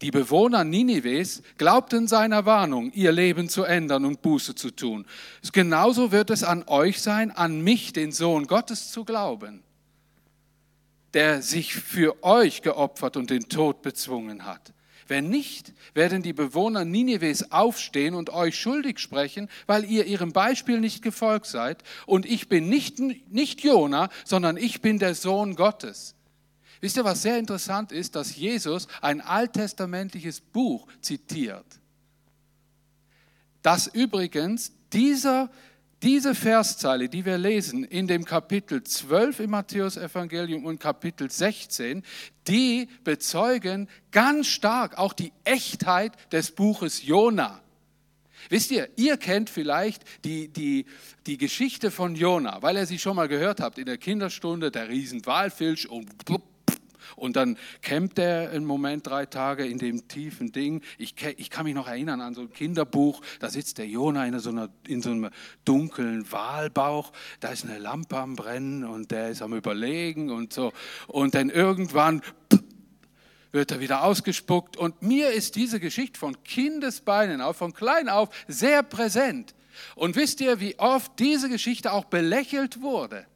Die 0.00 0.10
Bewohner 0.10 0.64
Ninives 0.64 1.42
glaubten 1.58 2.08
seiner 2.08 2.46
Warnung, 2.46 2.92
ihr 2.92 3.12
Leben 3.12 3.50
zu 3.50 3.64
ändern 3.64 4.06
und 4.06 4.22
Buße 4.22 4.54
zu 4.54 4.70
tun. 4.70 5.06
Genauso 5.52 6.12
wird 6.12 6.30
es 6.30 6.44
an 6.44 6.64
euch 6.68 7.02
sein, 7.02 7.30
an 7.30 7.60
mich, 7.60 7.92
den 7.92 8.10
Sohn 8.10 8.46
Gottes, 8.46 8.90
zu 8.90 9.04
glauben, 9.04 9.62
der 11.12 11.42
sich 11.42 11.74
für 11.74 12.22
euch 12.24 12.62
geopfert 12.62 13.18
und 13.18 13.28
den 13.28 13.50
Tod 13.50 13.82
bezwungen 13.82 14.46
hat. 14.46 14.72
Wenn 15.08 15.28
nicht, 15.28 15.72
werden 15.94 16.22
die 16.22 16.32
Bewohner 16.32 16.84
Ninives 16.84 17.52
aufstehen 17.52 18.14
und 18.14 18.30
euch 18.30 18.58
schuldig 18.58 18.98
sprechen, 18.98 19.48
weil 19.66 19.84
ihr 19.84 20.06
ihrem 20.06 20.32
Beispiel 20.32 20.80
nicht 20.80 21.02
gefolgt 21.02 21.46
seid. 21.46 21.82
Und 22.06 22.26
ich 22.26 22.48
bin 22.48 22.68
nicht, 22.68 22.98
nicht 22.98 23.62
Jona, 23.62 24.10
sondern 24.24 24.56
ich 24.56 24.80
bin 24.80 24.98
der 24.98 25.14
Sohn 25.14 25.54
Gottes. 25.54 26.14
Wisst 26.80 26.96
ihr, 26.96 27.04
was 27.04 27.22
sehr 27.22 27.38
interessant 27.38 27.92
ist, 27.92 28.16
dass 28.16 28.36
Jesus 28.36 28.88
ein 29.00 29.20
alttestamentliches 29.20 30.40
Buch 30.40 30.86
zitiert. 31.00 31.66
Das 33.62 33.86
übrigens 33.86 34.72
dieser 34.92 35.50
diese 36.02 36.34
Verszeile, 36.34 37.08
die 37.08 37.24
wir 37.24 37.38
lesen 37.38 37.84
in 37.84 38.06
dem 38.06 38.24
Kapitel 38.24 38.82
12 38.82 39.40
im 39.40 39.50
Matthäus-Evangelium 39.50 40.64
und 40.64 40.78
Kapitel 40.78 41.30
16, 41.30 42.02
die 42.46 42.88
bezeugen 43.02 43.88
ganz 44.12 44.46
stark 44.46 44.98
auch 44.98 45.12
die 45.12 45.32
Echtheit 45.44 46.12
des 46.32 46.50
Buches 46.50 47.06
Jona. 47.06 47.60
Wisst 48.48 48.70
ihr, 48.70 48.88
ihr 48.96 49.16
kennt 49.16 49.50
vielleicht 49.50 50.02
die, 50.24 50.48
die, 50.48 50.86
die 51.26 51.38
Geschichte 51.38 51.90
von 51.90 52.14
Jona, 52.14 52.62
weil 52.62 52.76
ihr 52.76 52.86
sie 52.86 52.98
schon 52.98 53.16
mal 53.16 53.28
gehört 53.28 53.60
habt 53.60 53.78
in 53.78 53.86
der 53.86 53.98
Kinderstunde, 53.98 54.70
der 54.70 54.88
Riesenwalfilch 54.88 55.88
und 55.88 56.10
Und 57.16 57.36
dann 57.36 57.56
campt 57.82 58.18
er 58.18 58.50
einen 58.50 58.66
Moment, 58.66 59.06
drei 59.06 59.26
Tage 59.26 59.66
in 59.66 59.78
dem 59.78 60.06
tiefen 60.06 60.52
Ding. 60.52 60.82
Ich, 60.98 61.14
ich 61.38 61.50
kann 61.50 61.64
mich 61.64 61.74
noch 61.74 61.88
erinnern 61.88 62.20
an 62.20 62.34
so 62.34 62.42
ein 62.42 62.52
Kinderbuch, 62.52 63.22
da 63.40 63.48
sitzt 63.48 63.78
der 63.78 63.88
Jona 63.88 64.26
in 64.26 64.38
so, 64.38 64.50
einer, 64.50 64.68
in 64.86 65.02
so 65.02 65.10
einem 65.10 65.30
dunklen 65.64 66.30
Walbauch, 66.30 67.12
da 67.40 67.48
ist 67.48 67.64
eine 67.64 67.78
Lampe 67.78 68.18
am 68.18 68.36
Brennen 68.36 68.84
und 68.84 69.10
der 69.10 69.30
ist 69.30 69.42
am 69.42 69.54
Überlegen 69.54 70.30
und 70.30 70.52
so. 70.52 70.72
Und 71.06 71.34
dann 71.34 71.50
irgendwann 71.50 72.22
wird 73.52 73.70
er 73.70 73.80
wieder 73.80 74.04
ausgespuckt. 74.04 74.76
Und 74.76 75.02
mir 75.02 75.30
ist 75.30 75.56
diese 75.56 75.80
Geschichte 75.80 76.20
von 76.20 76.42
Kindesbeinen 76.44 77.40
auf, 77.40 77.56
von 77.56 77.72
klein 77.72 78.08
auf, 78.08 78.28
sehr 78.46 78.82
präsent. 78.82 79.54
Und 79.94 80.16
wisst 80.16 80.40
ihr, 80.40 80.60
wie 80.60 80.78
oft 80.78 81.18
diese 81.18 81.48
Geschichte 81.48 81.92
auch 81.92 82.04
belächelt 82.04 82.82
wurde? 82.82 83.26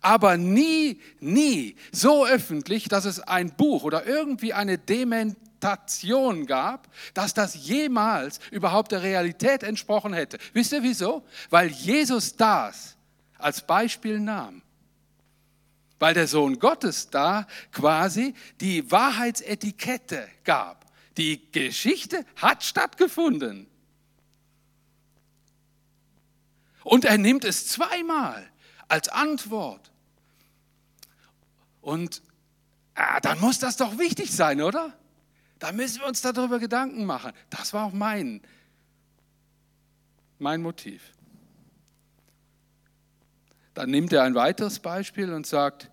Aber 0.00 0.36
nie, 0.36 1.00
nie 1.20 1.76
so 1.92 2.26
öffentlich, 2.26 2.88
dass 2.88 3.04
es 3.04 3.20
ein 3.20 3.54
Buch 3.56 3.84
oder 3.84 4.06
irgendwie 4.06 4.52
eine 4.52 4.78
Dementation 4.78 6.46
gab, 6.46 6.88
dass 7.14 7.34
das 7.34 7.54
jemals 7.66 8.40
überhaupt 8.50 8.92
der 8.92 9.02
Realität 9.02 9.62
entsprochen 9.62 10.12
hätte. 10.12 10.38
Wisst 10.52 10.72
ihr 10.72 10.82
wieso? 10.82 11.24
Weil 11.50 11.68
Jesus 11.68 12.36
das 12.36 12.96
als 13.38 13.66
Beispiel 13.66 14.20
nahm. 14.20 14.62
Weil 15.98 16.14
der 16.14 16.28
Sohn 16.28 16.58
Gottes 16.58 17.10
da 17.10 17.46
quasi 17.72 18.34
die 18.60 18.90
Wahrheitsetikette 18.90 20.28
gab. 20.44 20.86
Die 21.16 21.50
Geschichte 21.50 22.24
hat 22.36 22.62
stattgefunden. 22.62 23.66
Und 26.84 27.04
er 27.04 27.18
nimmt 27.18 27.44
es 27.44 27.68
zweimal 27.68 28.48
als 28.88 29.08
Antwort. 29.08 29.90
Und 31.80 32.22
ah, 32.94 33.20
dann 33.20 33.40
muss 33.40 33.58
das 33.58 33.76
doch 33.76 33.98
wichtig 33.98 34.32
sein, 34.32 34.60
oder? 34.60 34.92
Da 35.58 35.72
müssen 35.72 36.00
wir 36.00 36.06
uns 36.06 36.20
darüber 36.20 36.58
Gedanken 36.58 37.04
machen. 37.04 37.32
Das 37.50 37.72
war 37.72 37.84
auch 37.86 37.92
mein, 37.92 38.40
mein 40.38 40.62
Motiv. 40.62 41.12
Dann 43.74 43.90
nimmt 43.90 44.12
er 44.12 44.24
ein 44.24 44.34
weiteres 44.34 44.80
Beispiel 44.80 45.32
und 45.32 45.46
sagt 45.46 45.90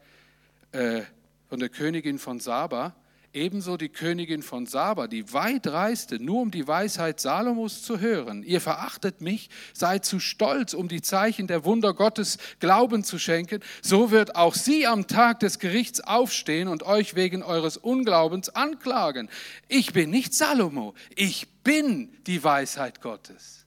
äh, 0.72 1.04
von 1.50 1.60
der 1.60 1.70
Königin 1.70 2.20
von 2.20 2.40
Saba, 2.40 2.96
Ebenso 3.36 3.76
die 3.76 3.90
Königin 3.90 4.42
von 4.42 4.66
Saba, 4.66 5.08
die 5.08 5.34
weit 5.34 5.68
reiste, 5.68 6.24
nur 6.24 6.42
um 6.42 6.52
die 6.52 6.66
Weisheit 6.66 7.20
Salomos 7.20 7.84
zu 7.84 8.00
hören. 8.00 8.44
Ihr 8.44 8.62
verachtet 8.62 9.20
mich, 9.20 9.50
seid 9.74 10.06
zu 10.06 10.22
stolz, 10.22 10.74
um 10.74 10.88
die 10.88 11.02
Zeichen 11.02 11.46
der 11.46 11.66
Wunder 11.66 11.94
Gottes 11.94 12.38
Glauben 12.62 13.04
zu 13.04 13.20
schenken. 13.20 13.60
So 13.82 14.10
wird 14.10 14.38
auch 14.38 14.56
sie 14.56 14.88
am 14.88 15.08
Tag 15.08 15.42
des 15.42 15.60
Gerichts 15.60 16.00
aufstehen 16.00 16.70
und 16.70 16.84
euch 16.84 17.16
wegen 17.16 17.44
eures 17.44 17.76
Unglaubens 17.76 18.48
anklagen. 18.48 19.30
Ich 19.68 19.92
bin 19.92 20.12
nicht 20.12 20.34
Salomo, 20.34 20.94
ich 21.14 21.50
bin 21.62 22.16
die 22.28 22.42
Weisheit 22.42 23.02
Gottes. 23.02 23.66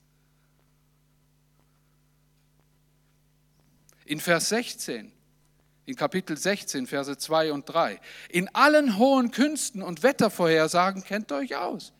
In 4.05 4.19
Vers 4.19 4.49
16 4.49 5.11
in 5.89 5.95
Kapitel 5.95 6.37
16, 6.37 6.85
Verse 6.85 7.17
2 7.17 7.51
und 7.51 7.65
3. 7.65 7.99
In 8.29 8.47
allen 8.53 8.97
hohen 8.97 9.31
Künsten 9.31 9.81
und 9.81 10.03
Wettervorhersagen 10.03 11.03
kennt 11.03 11.31
ihr 11.31 11.37
euch 11.37 11.55
aus. 11.55 11.93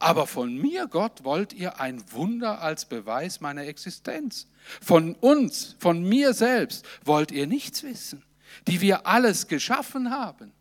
Aber 0.00 0.26
von 0.26 0.56
mir, 0.56 0.88
Gott, 0.88 1.24
wollt 1.24 1.52
ihr 1.52 1.80
ein 1.80 2.02
Wunder 2.12 2.60
als 2.60 2.84
Beweis 2.84 3.40
meiner 3.40 3.62
Existenz. 3.62 4.48
Von 4.82 5.14
uns, 5.14 5.76
von 5.78 6.02
mir 6.02 6.34
selbst 6.34 6.84
wollt 7.04 7.30
ihr 7.30 7.46
nichts 7.46 7.84
wissen, 7.84 8.24
die 8.66 8.80
wir 8.80 9.06
alles 9.06 9.46
geschaffen 9.46 10.10
haben. 10.10 10.52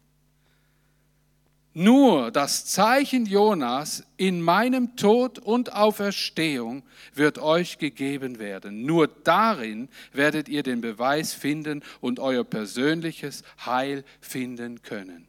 Nur 1.79 2.31
das 2.31 2.65
Zeichen 2.65 3.27
Jonas 3.27 4.03
in 4.17 4.41
meinem 4.41 4.95
Tod 4.95 5.37
und 5.37 5.73
Auferstehung 5.73 6.81
wird 7.13 7.37
euch 7.37 7.77
gegeben 7.77 8.39
werden. 8.39 8.83
Nur 8.83 9.07
darin 9.07 9.87
werdet 10.11 10.49
ihr 10.49 10.63
den 10.63 10.81
Beweis 10.81 11.33
finden 11.33 11.83
und 12.01 12.19
euer 12.19 12.43
persönliches 12.43 13.43
Heil 13.63 14.03
finden 14.21 14.81
können. 14.81 15.27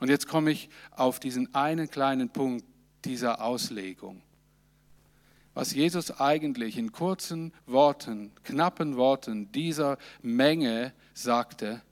Und 0.00 0.08
jetzt 0.08 0.26
komme 0.26 0.50
ich 0.50 0.68
auf 0.90 1.20
diesen 1.20 1.54
einen 1.54 1.88
kleinen 1.88 2.28
Punkt 2.28 2.64
dieser 3.04 3.40
Auslegung. 3.40 4.20
Was 5.54 5.72
Jesus 5.74 6.10
eigentlich 6.10 6.76
in 6.76 6.90
kurzen 6.90 7.52
Worten, 7.66 8.32
knappen 8.42 8.96
Worten 8.96 9.52
dieser 9.52 9.96
Menge 10.22 10.92
sagte, 11.14 11.82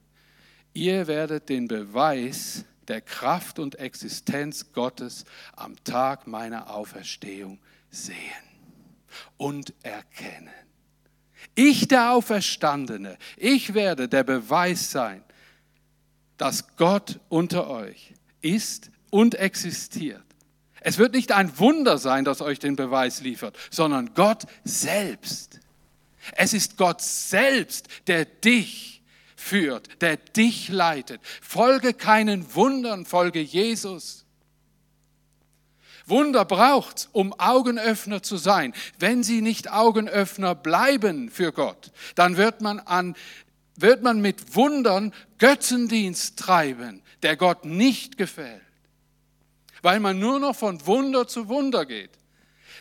ihr 0.73 1.07
werdet 1.07 1.47
den 1.47 1.69
Beweis 1.69 2.65
der 2.87 3.01
Kraft 3.01 3.59
und 3.59 3.75
Existenz 3.75 4.73
Gottes 4.73 5.25
am 5.55 5.81
Tag 5.83 6.27
meiner 6.27 6.73
Auferstehung 6.73 7.59
sehen 7.89 8.15
und 9.37 9.73
erkennen. 9.83 10.49
Ich, 11.55 11.87
der 11.87 12.11
Auferstandene, 12.11 13.17
ich 13.37 13.73
werde 13.73 14.07
der 14.07 14.23
Beweis 14.23 14.91
sein, 14.91 15.23
dass 16.37 16.75
Gott 16.75 17.19
unter 17.29 17.69
euch 17.69 18.13
ist 18.41 18.89
und 19.09 19.35
existiert. 19.35 20.23
Es 20.79 20.97
wird 20.97 21.13
nicht 21.13 21.31
ein 21.31 21.59
Wunder 21.59 21.99
sein, 21.99 22.25
das 22.25 22.41
euch 22.41 22.57
den 22.57 22.75
Beweis 22.75 23.21
liefert, 23.21 23.55
sondern 23.69 24.13
Gott 24.15 24.45
selbst. 24.63 25.59
Es 26.33 26.53
ist 26.53 26.77
Gott 26.77 27.01
selbst, 27.01 27.87
der 28.07 28.25
dich 28.25 29.00
führt, 29.41 30.01
der 30.01 30.17
dich 30.17 30.69
leitet. 30.69 31.19
Folge 31.41 31.93
keinen 31.93 32.55
Wundern, 32.55 33.05
folge 33.05 33.41
Jesus. 33.41 34.25
Wunder 36.05 36.45
braucht's, 36.45 37.09
um 37.11 37.33
Augenöffner 37.39 38.21
zu 38.23 38.37
sein. 38.37 38.73
Wenn 38.99 39.23
sie 39.23 39.41
nicht 39.41 39.71
Augenöffner 39.71 40.55
bleiben 40.55 41.29
für 41.29 41.51
Gott, 41.51 41.91
dann 42.15 42.37
wird 42.37 42.61
man 42.61 42.79
an 42.79 43.15
wird 43.77 44.03
man 44.03 44.21
mit 44.21 44.55
Wundern 44.55 45.13
Götzendienst 45.39 46.37
treiben, 46.37 47.01
der 47.23 47.35
Gott 47.35 47.65
nicht 47.65 48.17
gefällt. 48.17 48.61
Weil 49.81 49.99
man 49.99 50.19
nur 50.19 50.39
noch 50.39 50.55
von 50.55 50.85
Wunder 50.85 51.27
zu 51.27 51.47
Wunder 51.47 51.85
geht. 51.85 52.11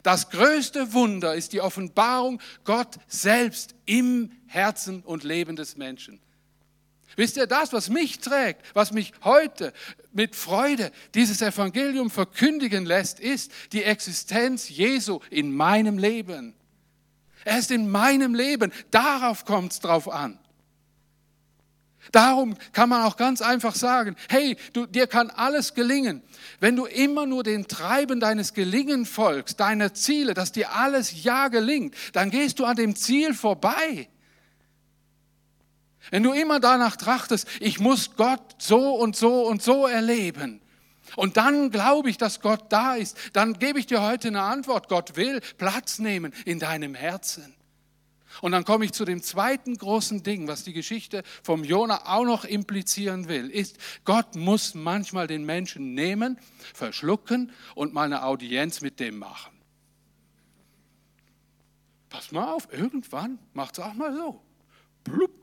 Das 0.02 0.30
größte 0.30 0.92
Wunder 0.92 1.34
ist 1.34 1.52
die 1.52 1.60
Offenbarung 1.60 2.40
Gott 2.64 2.98
selbst 3.06 3.74
im 3.86 4.32
Herzen 4.46 5.02
und 5.02 5.24
Leben 5.24 5.56
des 5.56 5.76
Menschen. 5.76 6.20
Wisst 7.16 7.36
ihr, 7.36 7.46
das, 7.46 7.72
was 7.72 7.88
mich 7.88 8.20
trägt, 8.20 8.62
was 8.74 8.92
mich 8.92 9.12
heute 9.24 9.72
mit 10.12 10.36
Freude 10.36 10.92
dieses 11.14 11.42
Evangelium 11.42 12.10
verkündigen 12.10 12.84
lässt, 12.84 13.20
ist 13.20 13.52
die 13.72 13.82
Existenz 13.82 14.68
Jesu 14.68 15.20
in 15.30 15.54
meinem 15.54 15.98
Leben. 15.98 16.54
Er 17.44 17.58
ist 17.58 17.70
in 17.70 17.90
meinem 17.90 18.34
Leben. 18.34 18.72
Darauf 18.90 19.44
kommt 19.44 19.72
es 19.72 19.80
drauf 19.80 20.08
an. 20.08 20.38
Darum 22.12 22.56
kann 22.72 22.88
man 22.88 23.04
auch 23.04 23.16
ganz 23.16 23.42
einfach 23.42 23.74
sagen, 23.74 24.16
hey, 24.28 24.56
du, 24.72 24.86
dir 24.86 25.06
kann 25.06 25.30
alles 25.30 25.74
gelingen. 25.74 26.22
Wenn 26.58 26.74
du 26.74 26.86
immer 26.86 27.26
nur 27.26 27.42
dem 27.42 27.68
Treiben 27.68 28.20
deines 28.20 28.54
Gelingen 28.54 29.04
folgst, 29.04 29.60
deiner 29.60 29.94
Ziele, 29.94 30.34
dass 30.34 30.50
dir 30.50 30.74
alles 30.74 31.22
ja 31.22 31.48
gelingt, 31.48 31.94
dann 32.12 32.30
gehst 32.30 32.58
du 32.58 32.64
an 32.64 32.76
dem 32.76 32.96
Ziel 32.96 33.34
vorbei. 33.34 34.08
Wenn 36.10 36.22
du 36.22 36.32
immer 36.32 36.60
danach 36.60 36.96
trachtest, 36.96 37.46
ich 37.60 37.78
muss 37.78 38.16
Gott 38.16 38.56
so 38.58 38.94
und 38.94 39.16
so 39.16 39.46
und 39.46 39.62
so 39.62 39.86
erleben, 39.86 40.60
und 41.16 41.36
dann 41.36 41.70
glaube 41.70 42.10
ich, 42.10 42.18
dass 42.18 42.40
Gott 42.40 42.66
da 42.70 42.94
ist, 42.94 43.16
dann 43.32 43.54
gebe 43.54 43.78
ich 43.78 43.86
dir 43.86 44.02
heute 44.02 44.28
eine 44.28 44.42
Antwort. 44.42 44.88
Gott 44.88 45.16
will 45.16 45.40
Platz 45.58 45.98
nehmen 45.98 46.32
in 46.44 46.58
deinem 46.60 46.94
Herzen. 46.94 47.54
Und 48.42 48.52
dann 48.52 48.64
komme 48.64 48.84
ich 48.84 48.92
zu 48.92 49.04
dem 49.04 49.22
zweiten 49.22 49.76
großen 49.76 50.22
Ding, 50.22 50.46
was 50.46 50.62
die 50.62 50.72
Geschichte 50.72 51.24
vom 51.42 51.64
Jona 51.64 52.06
auch 52.06 52.24
noch 52.24 52.44
implizieren 52.44 53.28
will, 53.28 53.50
ist, 53.50 53.76
Gott 54.04 54.36
muss 54.36 54.74
manchmal 54.74 55.26
den 55.26 55.44
Menschen 55.44 55.94
nehmen, 55.94 56.38
verschlucken 56.72 57.50
und 57.74 57.92
mal 57.92 58.04
eine 58.04 58.24
Audienz 58.24 58.82
mit 58.82 59.00
dem 59.00 59.18
machen. 59.18 59.52
Pass 62.08 62.30
mal 62.30 62.52
auf, 62.52 62.72
irgendwann 62.72 63.38
macht 63.52 63.78
es 63.78 63.84
auch 63.84 63.94
mal 63.94 64.14
so. 64.14 64.40
Blub, 65.04 65.39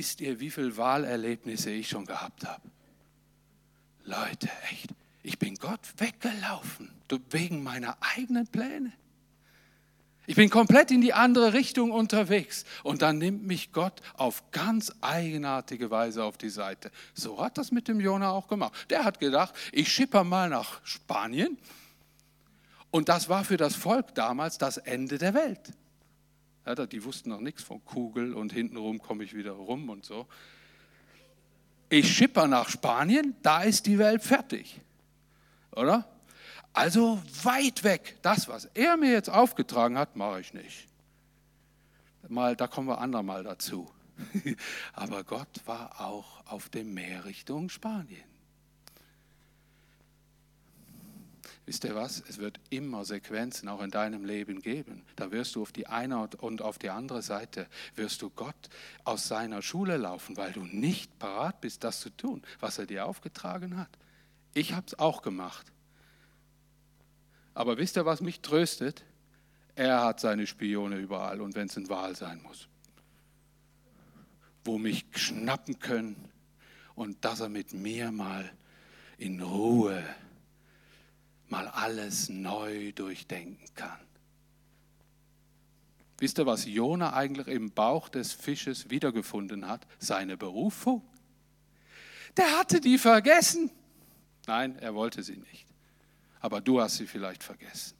Wisst 0.00 0.22
ihr, 0.22 0.40
wie 0.40 0.50
viele 0.50 0.78
Wahlerlebnisse 0.78 1.70
ich 1.70 1.90
schon 1.90 2.06
gehabt 2.06 2.46
habe? 2.46 2.62
Leute, 4.04 4.48
echt, 4.70 4.88
ich 5.22 5.38
bin 5.38 5.56
Gott 5.56 5.80
weggelaufen 5.98 6.90
wegen 7.28 7.62
meiner 7.62 7.98
eigenen 8.00 8.46
Pläne. 8.46 8.92
Ich 10.26 10.36
bin 10.36 10.48
komplett 10.48 10.90
in 10.90 11.02
die 11.02 11.12
andere 11.12 11.52
Richtung 11.52 11.90
unterwegs 11.90 12.64
und 12.82 13.02
dann 13.02 13.18
nimmt 13.18 13.46
mich 13.46 13.72
Gott 13.72 14.00
auf 14.16 14.50
ganz 14.52 14.90
eigenartige 15.02 15.90
Weise 15.90 16.24
auf 16.24 16.38
die 16.38 16.48
Seite. 16.48 16.90
So 17.12 17.38
hat 17.38 17.58
das 17.58 17.70
mit 17.70 17.86
dem 17.86 18.00
Jona 18.00 18.30
auch 18.30 18.48
gemacht. 18.48 18.72
Der 18.88 19.04
hat 19.04 19.20
gedacht, 19.20 19.54
ich 19.70 19.92
schipper 19.92 20.24
mal 20.24 20.48
nach 20.48 20.80
Spanien 20.82 21.58
und 22.90 23.10
das 23.10 23.28
war 23.28 23.44
für 23.44 23.58
das 23.58 23.76
Volk 23.76 24.14
damals 24.14 24.56
das 24.56 24.78
Ende 24.78 25.18
der 25.18 25.34
Welt. 25.34 25.74
Ja, 26.66 26.74
die 26.74 27.04
wussten 27.04 27.30
noch 27.30 27.40
nichts 27.40 27.62
von 27.62 27.84
Kugel 27.84 28.34
und 28.34 28.52
hintenrum 28.52 29.00
komme 29.00 29.24
ich 29.24 29.34
wieder 29.34 29.52
rum 29.52 29.88
und 29.88 30.04
so. 30.04 30.26
ich 31.88 32.14
schipper 32.14 32.46
nach 32.46 32.68
Spanien, 32.68 33.34
da 33.42 33.62
ist 33.62 33.86
die 33.86 33.98
Welt 33.98 34.22
fertig. 34.22 34.80
Oder? 35.72 36.08
Also 36.72 37.20
weit 37.42 37.82
weg. 37.82 38.18
Das, 38.22 38.48
was 38.48 38.66
er 38.74 38.96
mir 38.96 39.10
jetzt 39.10 39.28
aufgetragen 39.30 39.98
hat, 39.98 40.16
mache 40.16 40.40
ich 40.40 40.54
nicht. 40.54 40.86
Mal, 42.28 42.54
da 42.54 42.68
kommen 42.68 42.86
wir 42.86 43.00
andermal 43.00 43.42
dazu. 43.42 43.90
Aber 44.92 45.24
Gott 45.24 45.60
war 45.66 46.00
auch 46.00 46.46
auf 46.46 46.68
dem 46.68 46.94
Meer 46.94 47.24
Richtung 47.24 47.70
Spanien. 47.70 48.29
Wisst 51.66 51.84
ihr 51.84 51.94
was? 51.94 52.22
Es 52.28 52.38
wird 52.38 52.58
immer 52.70 53.04
Sequenzen 53.04 53.68
auch 53.68 53.80
in 53.82 53.90
deinem 53.90 54.24
Leben 54.24 54.60
geben. 54.60 55.04
Da 55.16 55.30
wirst 55.30 55.54
du 55.54 55.62
auf 55.62 55.72
die 55.72 55.86
eine 55.86 56.18
und 56.38 56.62
auf 56.62 56.78
die 56.78 56.90
andere 56.90 57.22
Seite, 57.22 57.68
wirst 57.94 58.22
du 58.22 58.30
Gott 58.30 58.68
aus 59.04 59.28
seiner 59.28 59.62
Schule 59.62 59.96
laufen, 59.96 60.36
weil 60.36 60.52
du 60.52 60.64
nicht 60.64 61.18
parat 61.18 61.60
bist, 61.60 61.84
das 61.84 62.00
zu 62.00 62.10
tun, 62.10 62.42
was 62.58 62.78
er 62.78 62.86
dir 62.86 63.06
aufgetragen 63.06 63.76
hat. 63.76 63.90
Ich 64.52 64.72
habe 64.72 64.86
es 64.86 64.98
auch 64.98 65.22
gemacht. 65.22 65.70
Aber 67.54 67.78
wisst 67.78 67.96
ihr, 67.96 68.06
was 68.06 68.20
mich 68.20 68.40
tröstet? 68.40 69.04
Er 69.74 70.02
hat 70.02 70.20
seine 70.20 70.46
Spione 70.46 70.96
überall 70.96 71.40
und 71.40 71.54
wenn 71.54 71.68
es 71.68 71.76
ein 71.76 71.88
Wahl 71.88 72.16
sein 72.16 72.42
muss, 72.42 72.68
wo 74.64 74.78
mich 74.78 75.06
schnappen 75.14 75.78
können 75.78 76.28
und 76.94 77.24
dass 77.24 77.40
er 77.40 77.48
mit 77.48 77.72
mir 77.72 78.12
mal 78.12 78.50
in 79.18 79.40
Ruhe 79.40 80.02
mal 81.50 81.68
alles 81.68 82.28
neu 82.28 82.92
durchdenken 82.92 83.66
kann. 83.74 83.98
Wisst 86.18 86.38
ihr, 86.38 86.46
was 86.46 86.66
Jona 86.66 87.14
eigentlich 87.14 87.48
im 87.48 87.70
Bauch 87.70 88.08
des 88.08 88.32
Fisches 88.32 88.90
wiedergefunden 88.90 89.66
hat? 89.66 89.86
Seine 89.98 90.36
Berufung. 90.36 91.02
Der 92.36 92.58
hatte 92.58 92.80
die 92.80 92.98
vergessen. 92.98 93.70
Nein, 94.46 94.78
er 94.78 94.94
wollte 94.94 95.22
sie 95.22 95.38
nicht. 95.38 95.66
Aber 96.40 96.60
du 96.60 96.80
hast 96.80 96.96
sie 96.96 97.06
vielleicht 97.06 97.42
vergessen. 97.42 97.96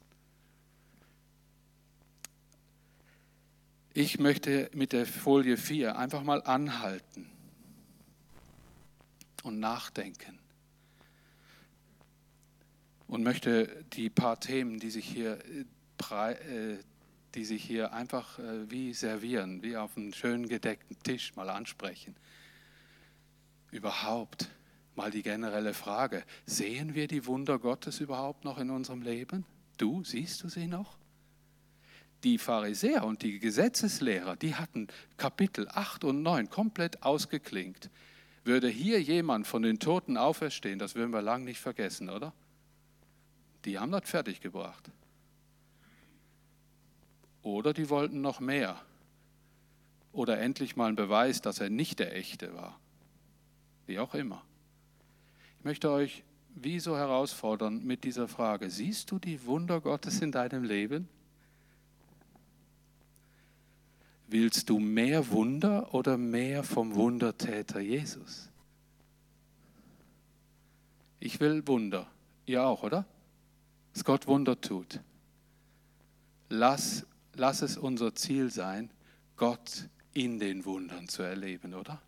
Ich 3.93 4.19
möchte 4.19 4.69
mit 4.73 4.93
der 4.93 5.05
Folie 5.05 5.57
4 5.57 5.97
einfach 5.97 6.23
mal 6.23 6.41
anhalten 6.43 7.29
und 9.43 9.59
nachdenken 9.59 10.40
und 13.11 13.23
möchte 13.23 13.67
die 13.91 14.09
paar 14.09 14.39
Themen, 14.39 14.79
die 14.79 14.89
sich 14.89 15.05
hier, 15.05 15.37
äh, 15.37 16.77
die 17.35 17.43
sich 17.43 17.61
hier 17.61 17.91
einfach 17.91 18.39
äh, 18.39 18.71
wie 18.71 18.93
servieren, 18.93 19.61
wie 19.61 19.75
auf 19.75 19.97
einem 19.97 20.13
schön 20.13 20.47
gedeckten 20.47 20.97
Tisch 21.03 21.35
mal 21.35 21.49
ansprechen. 21.49 22.15
Überhaupt 23.69 24.47
mal 24.95 25.11
die 25.11 25.23
generelle 25.23 25.73
Frage, 25.73 26.23
sehen 26.45 26.95
wir 26.95 27.09
die 27.09 27.25
Wunder 27.25 27.59
Gottes 27.59 27.99
überhaupt 27.99 28.45
noch 28.45 28.57
in 28.57 28.69
unserem 28.69 29.01
Leben? 29.01 29.43
Du, 29.77 30.05
siehst 30.05 30.41
du 30.43 30.47
sie 30.47 30.67
noch? 30.67 30.97
Die 32.23 32.37
Pharisäer 32.37 33.03
und 33.03 33.23
die 33.23 33.39
Gesetzeslehrer, 33.39 34.37
die 34.37 34.55
hatten 34.55 34.87
Kapitel 35.17 35.67
8 35.67 36.05
und 36.05 36.21
9 36.21 36.49
komplett 36.49 37.03
ausgeklingt. 37.03 37.89
Würde 38.45 38.69
hier 38.69 39.01
jemand 39.01 39.47
von 39.47 39.63
den 39.63 39.79
Toten 39.79 40.15
auferstehen, 40.15 40.79
das 40.79 40.95
würden 40.95 41.11
wir 41.11 41.21
lang 41.21 41.43
nicht 41.43 41.59
vergessen, 41.59 42.09
oder? 42.09 42.31
Die 43.65 43.77
haben 43.77 43.91
das 43.91 44.09
fertiggebracht. 44.09 44.91
Oder 47.43 47.73
die 47.73 47.89
wollten 47.89 48.21
noch 48.21 48.39
mehr. 48.39 48.79
Oder 50.13 50.39
endlich 50.39 50.75
mal 50.75 50.87
einen 50.87 50.95
Beweis, 50.95 51.41
dass 51.41 51.59
er 51.59 51.69
nicht 51.69 51.99
der 51.99 52.15
Echte 52.15 52.53
war. 52.53 52.79
Wie 53.87 53.99
auch 53.99 54.13
immer. 54.13 54.43
Ich 55.59 55.65
möchte 55.65 55.91
euch 55.91 56.23
wie 56.55 56.79
so 56.79 56.97
herausfordern 56.97 57.83
mit 57.83 58.03
dieser 58.03 58.27
Frage. 58.27 58.69
Siehst 58.69 59.11
du 59.11 59.19
die 59.19 59.45
Wunder 59.45 59.79
Gottes 59.79 60.21
in 60.21 60.31
deinem 60.31 60.63
Leben? 60.63 61.07
Willst 64.27 64.69
du 64.69 64.79
mehr 64.79 65.29
Wunder 65.29 65.93
oder 65.93 66.17
mehr 66.17 66.63
vom 66.63 66.95
Wundertäter 66.95 67.79
Jesus? 67.79 68.49
Ich 71.19 71.39
will 71.39 71.65
Wunder. 71.67 72.07
Ihr 72.45 72.63
auch, 72.65 72.83
oder? 72.83 73.05
Dass 73.93 74.03
Gott 74.03 74.27
Wunder 74.27 74.59
tut. 74.59 74.99
Lass, 76.49 77.05
lass 77.35 77.61
es 77.61 77.77
unser 77.77 78.15
Ziel 78.15 78.49
sein, 78.51 78.89
Gott 79.37 79.87
in 80.13 80.39
den 80.39 80.65
Wundern 80.65 81.07
zu 81.07 81.23
erleben, 81.23 81.73
oder? 81.73 82.01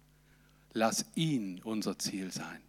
Lass 0.74 1.06
ihn 1.15 1.62
unser 1.63 1.98
Ziel 1.98 2.32
sein. 2.32 2.62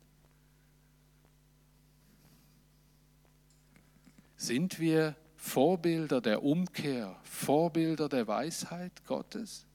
Sind 4.37 4.79
wir 4.79 5.16
Vorbilder 5.37 6.20
der 6.20 6.42
Umkehr, 6.42 7.18
Vorbilder 7.22 8.09
der 8.09 8.27
Weisheit 8.27 9.05
Gottes? 9.07 9.66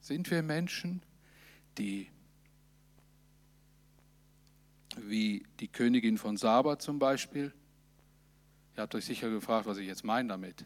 Sind 0.00 0.30
wir 0.30 0.42
Menschen, 0.42 1.02
die 1.76 2.08
wie 5.06 5.44
die 5.60 5.68
Königin 5.68 6.18
von 6.18 6.36
Saba 6.36 6.78
zum 6.78 6.98
Beispiel. 6.98 7.52
Ihr 8.76 8.82
habt 8.82 8.94
euch 8.94 9.04
sicher 9.04 9.30
gefragt, 9.30 9.66
was 9.66 9.78
ich 9.78 9.86
jetzt 9.86 10.04
meine 10.04 10.28
damit. 10.28 10.64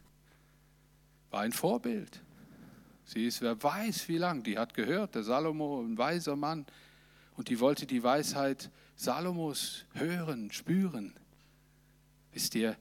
War 1.30 1.40
ein 1.40 1.52
Vorbild. 1.52 2.22
Sie 3.04 3.26
ist, 3.26 3.40
wer 3.40 3.60
weiß 3.62 4.08
wie 4.08 4.18
lang, 4.18 4.42
die 4.42 4.58
hat 4.58 4.74
gehört, 4.74 5.14
der 5.14 5.22
Salomo, 5.22 5.82
ein 5.82 5.98
weiser 5.98 6.36
Mann, 6.36 6.66
und 7.36 7.48
die 7.48 7.60
wollte 7.60 7.86
die 7.86 8.02
Weisheit 8.02 8.70
Salomos 8.96 9.84
hören, 9.94 10.52
spüren. 10.52 11.14
Wisst 12.32 12.54
ihr, 12.54 12.76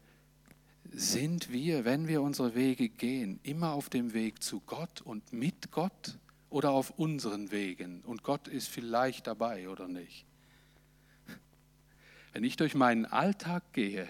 sind 0.91 1.51
wir, 1.51 1.85
wenn 1.85 2.07
wir 2.07 2.21
unsere 2.21 2.53
Wege 2.53 2.89
gehen, 2.89 3.39
immer 3.43 3.73
auf 3.73 3.89
dem 3.89 4.13
Weg 4.13 4.43
zu 4.43 4.59
Gott 4.61 5.01
und 5.01 5.31
mit 5.31 5.71
Gott 5.71 6.17
oder 6.49 6.71
auf 6.71 6.91
unseren 6.91 7.51
Wegen? 7.51 8.01
Und 8.01 8.23
Gott 8.23 8.47
ist 8.47 8.67
vielleicht 8.67 9.27
dabei 9.27 9.69
oder 9.69 9.87
nicht? 9.87 10.25
Wenn 12.33 12.43
ich 12.43 12.55
durch 12.55 12.75
meinen 12.75 13.05
Alltag 13.05 13.63
gehe 13.73 14.07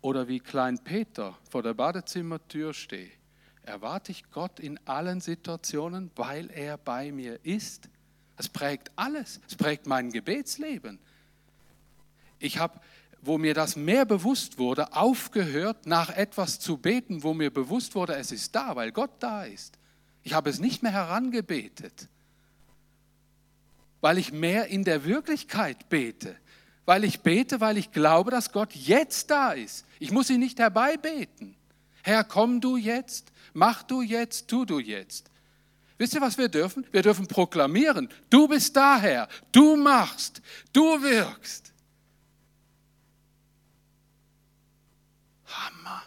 oder 0.00 0.28
wie 0.28 0.40
Klein 0.40 0.78
Peter 0.78 1.36
vor 1.50 1.62
der 1.62 1.74
Badezimmertür 1.74 2.72
stehe, 2.72 3.10
erwarte 3.62 4.12
ich 4.12 4.30
Gott 4.30 4.60
in 4.60 4.80
allen 4.86 5.20
Situationen, 5.20 6.10
weil 6.16 6.50
er 6.50 6.78
bei 6.78 7.12
mir 7.12 7.44
ist. 7.44 7.88
Es 8.36 8.48
prägt 8.48 8.90
alles. 8.96 9.40
Es 9.46 9.56
prägt 9.56 9.86
mein 9.86 10.10
Gebetsleben. 10.10 10.98
Ich 12.38 12.58
habe, 12.58 12.80
wo 13.20 13.36
mir 13.36 13.52
das 13.52 13.76
mehr 13.76 14.06
bewusst 14.06 14.58
wurde, 14.58 14.94
aufgehört, 14.94 15.86
nach 15.86 16.08
etwas 16.08 16.60
zu 16.60 16.78
beten, 16.78 17.22
wo 17.22 17.34
mir 17.34 17.52
bewusst 17.52 17.94
wurde, 17.94 18.14
es 18.14 18.32
ist 18.32 18.54
da, 18.54 18.74
weil 18.74 18.92
Gott 18.92 19.10
da 19.18 19.44
ist. 19.44 19.76
Ich 20.22 20.32
habe 20.32 20.48
es 20.48 20.60
nicht 20.60 20.82
mehr 20.82 20.92
herangebetet, 20.92 22.08
weil 24.00 24.18
ich 24.18 24.32
mehr 24.32 24.68
in 24.68 24.84
der 24.84 25.04
Wirklichkeit 25.04 25.88
bete 25.88 26.36
weil 26.88 27.04
ich 27.04 27.20
bete, 27.20 27.60
weil 27.60 27.76
ich 27.76 27.92
glaube, 27.92 28.30
dass 28.30 28.50
Gott 28.50 28.74
jetzt 28.74 29.30
da 29.30 29.52
ist. 29.52 29.84
Ich 29.98 30.10
muss 30.10 30.30
ihn 30.30 30.40
nicht 30.40 30.58
herbeibeten. 30.58 31.54
Herr, 32.02 32.24
komm 32.24 32.62
du 32.62 32.78
jetzt, 32.78 33.30
mach 33.52 33.82
du 33.82 34.00
jetzt, 34.00 34.48
tu 34.48 34.64
du 34.64 34.78
jetzt. 34.78 35.30
Wisst 35.98 36.14
ihr, 36.14 36.22
was 36.22 36.38
wir 36.38 36.48
dürfen? 36.48 36.86
Wir 36.90 37.02
dürfen 37.02 37.26
proklamieren, 37.26 38.08
du 38.30 38.48
bist 38.48 38.74
da, 38.74 38.98
Herr, 38.98 39.28
du 39.52 39.76
machst, 39.76 40.40
du 40.72 41.02
wirkst. 41.02 41.74
Hammer. 45.44 46.04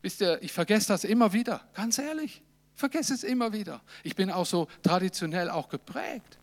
Wisst 0.00 0.20
ihr, 0.20 0.42
ich 0.42 0.50
vergesse 0.50 0.88
das 0.88 1.04
immer 1.04 1.32
wieder, 1.32 1.60
ganz 1.74 1.96
ehrlich, 1.96 2.42
ich 2.74 2.80
vergesse 2.80 3.14
es 3.14 3.22
immer 3.22 3.52
wieder. 3.52 3.82
Ich 4.02 4.16
bin 4.16 4.32
auch 4.32 4.46
so 4.46 4.66
traditionell 4.82 5.48
auch 5.48 5.68
geprägt. 5.68 6.40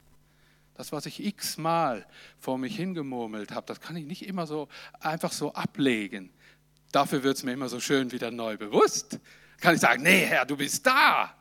Das, 0.80 0.94
was 0.94 1.06
ich 1.08 1.22
x-mal 1.22 2.06
vor 2.40 2.58
mich 2.58 2.74
hingemurmelt 2.74 3.52
habe, 3.52 3.66
das 3.66 3.82
kann 3.82 3.98
ich 3.98 4.06
nicht 4.06 4.26
immer 4.26 4.48
so 4.48 4.70
einfach 5.02 5.34
so 5.34 5.54
ablegen. 5.54 6.32
Dafür 6.94 7.22
wird 7.22 7.36
es 7.36 7.44
mir 7.44 7.52
immer 7.52 7.68
so 7.68 7.82
schön 7.82 8.14
wieder 8.14 8.32
neu 8.32 8.56
bewusst. 8.56 9.20
Kann 9.60 9.76
ich 9.76 9.82
sagen, 9.82 10.04
nee, 10.04 10.24
Herr, 10.26 10.46
du 10.46 10.56
bist 10.56 10.88
da. 10.88 11.36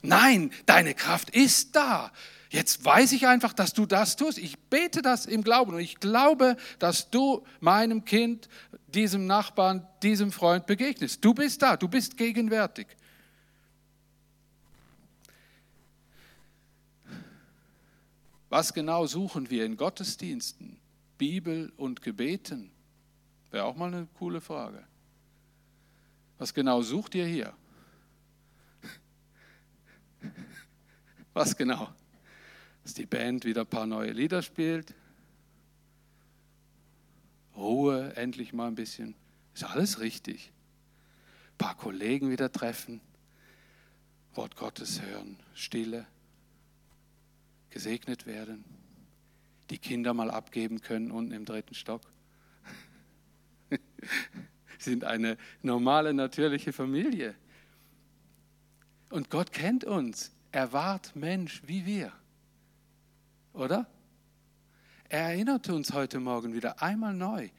Nein, 0.00 0.50
deine 0.64 0.94
Kraft 0.94 1.28
ist 1.28 1.76
da. 1.76 2.10
Jetzt 2.48 2.82
weiß 2.82 3.12
ich 3.12 3.26
einfach, 3.26 3.52
dass 3.52 3.74
du 3.74 3.84
das 3.84 4.16
tust. 4.16 4.38
Ich 4.38 4.58
bete 4.58 5.02
das 5.02 5.26
im 5.26 5.44
Glauben 5.44 5.74
und 5.74 5.80
ich 5.80 6.00
glaube, 6.00 6.56
dass 6.78 7.10
du 7.10 7.44
meinem 7.60 8.06
Kind, 8.06 8.48
diesem 8.86 9.26
Nachbarn, 9.26 9.86
diesem 10.02 10.32
Freund 10.32 10.64
begegnest. 10.64 11.22
Du 11.22 11.34
bist 11.34 11.60
da, 11.60 11.76
du 11.76 11.88
bist 11.88 12.16
gegenwärtig. 12.16 12.86
Was 18.56 18.72
genau 18.72 19.04
suchen 19.04 19.50
wir 19.50 19.66
in 19.66 19.76
Gottesdiensten, 19.76 20.78
Bibel 21.18 21.74
und 21.76 22.00
Gebeten? 22.00 22.70
Wäre 23.50 23.66
auch 23.66 23.76
mal 23.76 23.92
eine 23.92 24.08
coole 24.18 24.40
Frage. 24.40 24.82
Was 26.38 26.54
genau 26.54 26.80
sucht 26.80 27.14
ihr 27.16 27.26
hier? 27.26 27.52
Was 31.34 31.54
genau? 31.58 31.92
Dass 32.82 32.94
die 32.94 33.04
Band 33.04 33.44
wieder 33.44 33.60
ein 33.60 33.66
paar 33.66 33.84
neue 33.84 34.12
Lieder 34.12 34.40
spielt. 34.40 34.94
Ruhe, 37.54 38.16
endlich 38.16 38.54
mal 38.54 38.68
ein 38.68 38.74
bisschen. 38.74 39.14
Ist 39.52 39.64
alles 39.64 40.00
richtig. 40.00 40.50
Ein 41.50 41.58
paar 41.58 41.76
Kollegen 41.76 42.30
wieder 42.30 42.50
treffen. 42.50 43.02
Wort 44.32 44.56
Gottes 44.56 45.02
hören. 45.02 45.36
Stille. 45.52 46.06
Gesegnet 47.76 48.24
werden. 48.24 48.64
Die 49.68 49.76
Kinder 49.76 50.14
mal 50.14 50.30
abgeben 50.30 50.80
können 50.80 51.10
unten 51.10 51.32
im 51.32 51.44
dritten 51.44 51.74
Stock. 51.74 52.00
sind 54.78 55.04
eine 55.04 55.36
normale, 55.60 56.14
natürliche 56.14 56.72
Familie. 56.72 57.34
Und 59.10 59.28
Gott 59.28 59.52
kennt 59.52 59.84
uns. 59.84 60.32
Er 60.52 60.72
wahrt 60.72 61.14
Mensch 61.16 61.64
wie 61.66 61.84
wir. 61.84 62.14
Oder? 63.52 63.86
Er 65.10 65.24
erinnerte 65.24 65.74
uns 65.74 65.92
heute 65.92 66.18
Morgen 66.18 66.54
wieder 66.54 66.80
einmal 66.80 67.12
neu. 67.12 67.50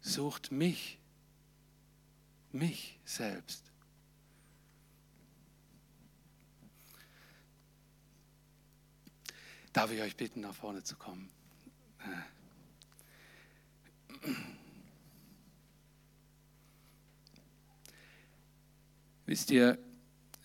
Sucht 0.00 0.52
mich, 0.52 1.00
mich 2.52 3.00
selbst. 3.04 3.73
Darf 9.74 9.90
ich 9.90 10.00
euch 10.00 10.16
bitten, 10.16 10.40
nach 10.40 10.54
vorne 10.54 10.84
zu 10.84 10.94
kommen? 10.94 11.28
Wisst 19.26 19.50
ihr, 19.50 19.76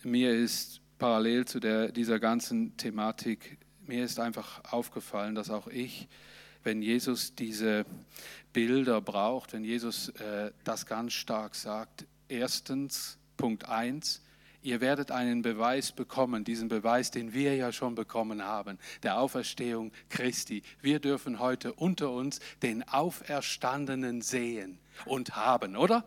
mir 0.02 0.34
ist 0.34 0.80
parallel 0.98 1.44
zu 1.44 1.60
der, 1.60 1.92
dieser 1.92 2.18
ganzen 2.18 2.76
Thematik, 2.76 3.58
mir 3.86 4.04
ist 4.04 4.18
einfach 4.18 4.64
aufgefallen, 4.72 5.36
dass 5.36 5.48
auch 5.48 5.68
ich, 5.68 6.08
wenn 6.64 6.82
Jesus 6.82 7.36
diese 7.36 7.86
Bilder 8.52 9.00
braucht, 9.00 9.52
wenn 9.52 9.62
Jesus 9.62 10.08
äh, 10.08 10.50
das 10.64 10.86
ganz 10.86 11.12
stark 11.12 11.54
sagt, 11.54 12.04
erstens, 12.26 13.16
Punkt 13.36 13.68
1, 13.68 14.22
ihr 14.62 14.80
werdet 14.80 15.10
einen 15.10 15.42
Beweis 15.42 15.92
bekommen, 15.92 16.44
diesen 16.44 16.68
Beweis, 16.68 17.10
den 17.10 17.32
wir 17.32 17.56
ja 17.56 17.72
schon 17.72 17.94
bekommen 17.94 18.42
haben, 18.42 18.78
der 19.02 19.18
Auferstehung 19.18 19.92
Christi. 20.08 20.62
Wir 20.80 21.00
dürfen 21.00 21.38
heute 21.38 21.72
unter 21.72 22.10
uns 22.10 22.40
den 22.62 22.86
Auferstandenen 22.86 24.22
sehen 24.22 24.78
und 25.06 25.36
haben, 25.36 25.76
oder? 25.76 26.04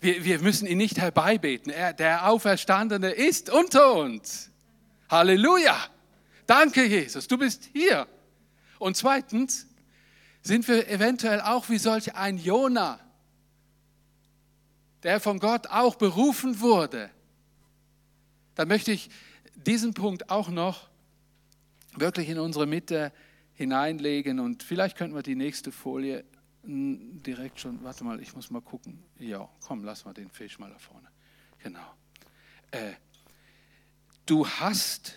Wir, 0.00 0.24
wir 0.24 0.40
müssen 0.40 0.66
ihn 0.66 0.78
nicht 0.78 0.98
herbeibeten. 0.98 1.70
Er, 1.70 1.92
der 1.92 2.28
Auferstandene 2.28 3.10
ist 3.10 3.50
unter 3.50 3.94
uns. 3.94 4.50
Halleluja. 5.08 5.76
Danke, 6.46 6.84
Jesus, 6.84 7.28
du 7.28 7.38
bist 7.38 7.68
hier. 7.72 8.08
Und 8.78 8.96
zweitens 8.96 9.68
sind 10.42 10.66
wir 10.66 10.88
eventuell 10.88 11.40
auch 11.40 11.68
wie 11.68 11.78
solch 11.78 12.16
ein 12.16 12.36
Jona, 12.36 12.98
der 15.02 15.20
von 15.20 15.38
Gott 15.38 15.66
auch 15.68 15.96
berufen 15.96 16.60
wurde. 16.60 17.10
Da 18.54 18.64
möchte 18.64 18.92
ich 18.92 19.10
diesen 19.54 19.94
Punkt 19.94 20.30
auch 20.30 20.48
noch 20.48 20.88
wirklich 21.96 22.28
in 22.28 22.38
unsere 22.38 22.66
Mitte 22.66 23.12
hineinlegen 23.54 24.40
und 24.40 24.62
vielleicht 24.62 24.96
könnten 24.96 25.14
wir 25.14 25.22
die 25.22 25.34
nächste 25.34 25.72
Folie 25.72 26.24
direkt 26.64 27.60
schon, 27.60 27.82
warte 27.82 28.04
mal, 28.04 28.20
ich 28.20 28.34
muss 28.34 28.50
mal 28.50 28.62
gucken. 28.62 29.02
Ja, 29.18 29.48
komm, 29.66 29.84
lass 29.84 30.04
mal 30.04 30.14
den 30.14 30.30
Fisch 30.30 30.58
mal 30.58 30.70
da 30.70 30.78
vorne. 30.78 31.08
Genau. 31.58 31.80
Äh, 32.70 32.92
du 34.26 34.46
hast 34.46 35.16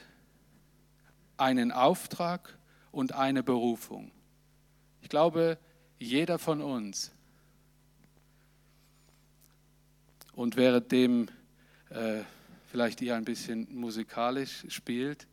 einen 1.38 1.72
Auftrag 1.72 2.58
und 2.92 3.14
eine 3.14 3.44
Berufung. 3.44 4.12
Ich 5.02 5.10
glaube, 5.10 5.60
jeder 6.00 6.40
von 6.40 6.62
uns. 6.62 7.12
Und 10.36 10.58
währenddem 10.58 11.30
äh, 11.90 12.22
vielleicht 12.70 13.02
ihr 13.02 13.16
ein 13.16 13.24
bisschen 13.24 13.68
musikalisch 13.74 14.66
spielt, 14.68 15.28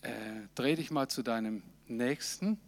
äh, 0.00 0.10
dreh 0.54 0.76
dich 0.76 0.90
mal 0.90 1.08
zu 1.08 1.22
deinem 1.22 1.62
Nächsten 1.86 2.58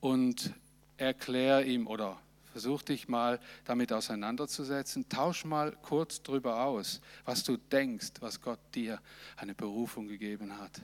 und 0.00 0.54
erklär 0.96 1.66
ihm 1.66 1.86
oder 1.86 2.18
versuch 2.52 2.82
dich 2.82 3.06
mal 3.06 3.38
damit 3.64 3.92
auseinanderzusetzen. 3.92 5.08
Tausch 5.10 5.44
mal 5.44 5.76
kurz 5.82 6.22
darüber 6.22 6.64
aus, 6.64 7.02
was 7.24 7.44
du 7.44 7.56
denkst, 7.56 8.12
was 8.20 8.40
Gott 8.40 8.60
dir 8.74 9.00
eine 9.36 9.54
Berufung 9.54 10.08
gegeben 10.08 10.58
hat. 10.58 10.80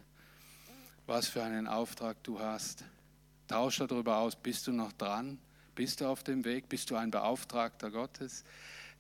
Was 1.06 1.28
für 1.28 1.42
einen 1.42 1.66
Auftrag 1.66 2.22
du 2.22 2.38
hast. 2.38 2.84
Tausch 3.48 3.78
darüber 3.78 4.18
aus, 4.18 4.36
bist 4.36 4.66
du 4.66 4.72
noch 4.72 4.92
dran? 4.92 5.38
Bist 5.74 6.00
du 6.00 6.06
auf 6.06 6.22
dem 6.22 6.44
Weg? 6.44 6.68
Bist 6.68 6.90
du 6.90 6.96
ein 6.96 7.10
Beauftragter 7.10 7.90
Gottes? 7.90 8.44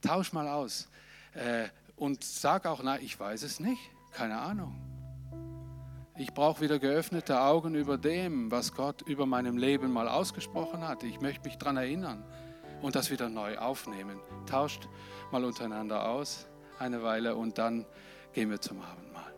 Tausch 0.04 0.32
mal 0.32 0.48
aus. 0.48 0.88
Äh, 1.34 1.68
und 1.96 2.22
sag 2.22 2.66
auch, 2.66 2.82
na, 2.82 2.98
ich 2.98 3.18
weiß 3.18 3.42
es 3.42 3.60
nicht. 3.60 3.80
Keine 4.12 4.38
Ahnung. 4.38 4.80
Ich 6.16 6.32
brauche 6.32 6.60
wieder 6.60 6.78
geöffnete 6.78 7.40
Augen 7.40 7.74
über 7.74 7.98
dem, 7.98 8.50
was 8.50 8.72
Gott 8.74 9.02
über 9.02 9.26
meinem 9.26 9.56
Leben 9.56 9.92
mal 9.92 10.08
ausgesprochen 10.08 10.86
hat. 10.86 11.02
Ich 11.02 11.20
möchte 11.20 11.48
mich 11.48 11.58
daran 11.58 11.76
erinnern 11.76 12.22
und 12.82 12.94
das 12.94 13.10
wieder 13.10 13.28
neu 13.28 13.58
aufnehmen. 13.58 14.20
Tauscht 14.46 14.88
mal 15.32 15.44
untereinander 15.44 16.08
aus 16.08 16.46
eine 16.78 17.02
Weile 17.02 17.34
und 17.34 17.58
dann 17.58 17.84
gehen 18.32 18.50
wir 18.50 18.60
zum 18.60 18.80
Abendmahl. 18.80 19.33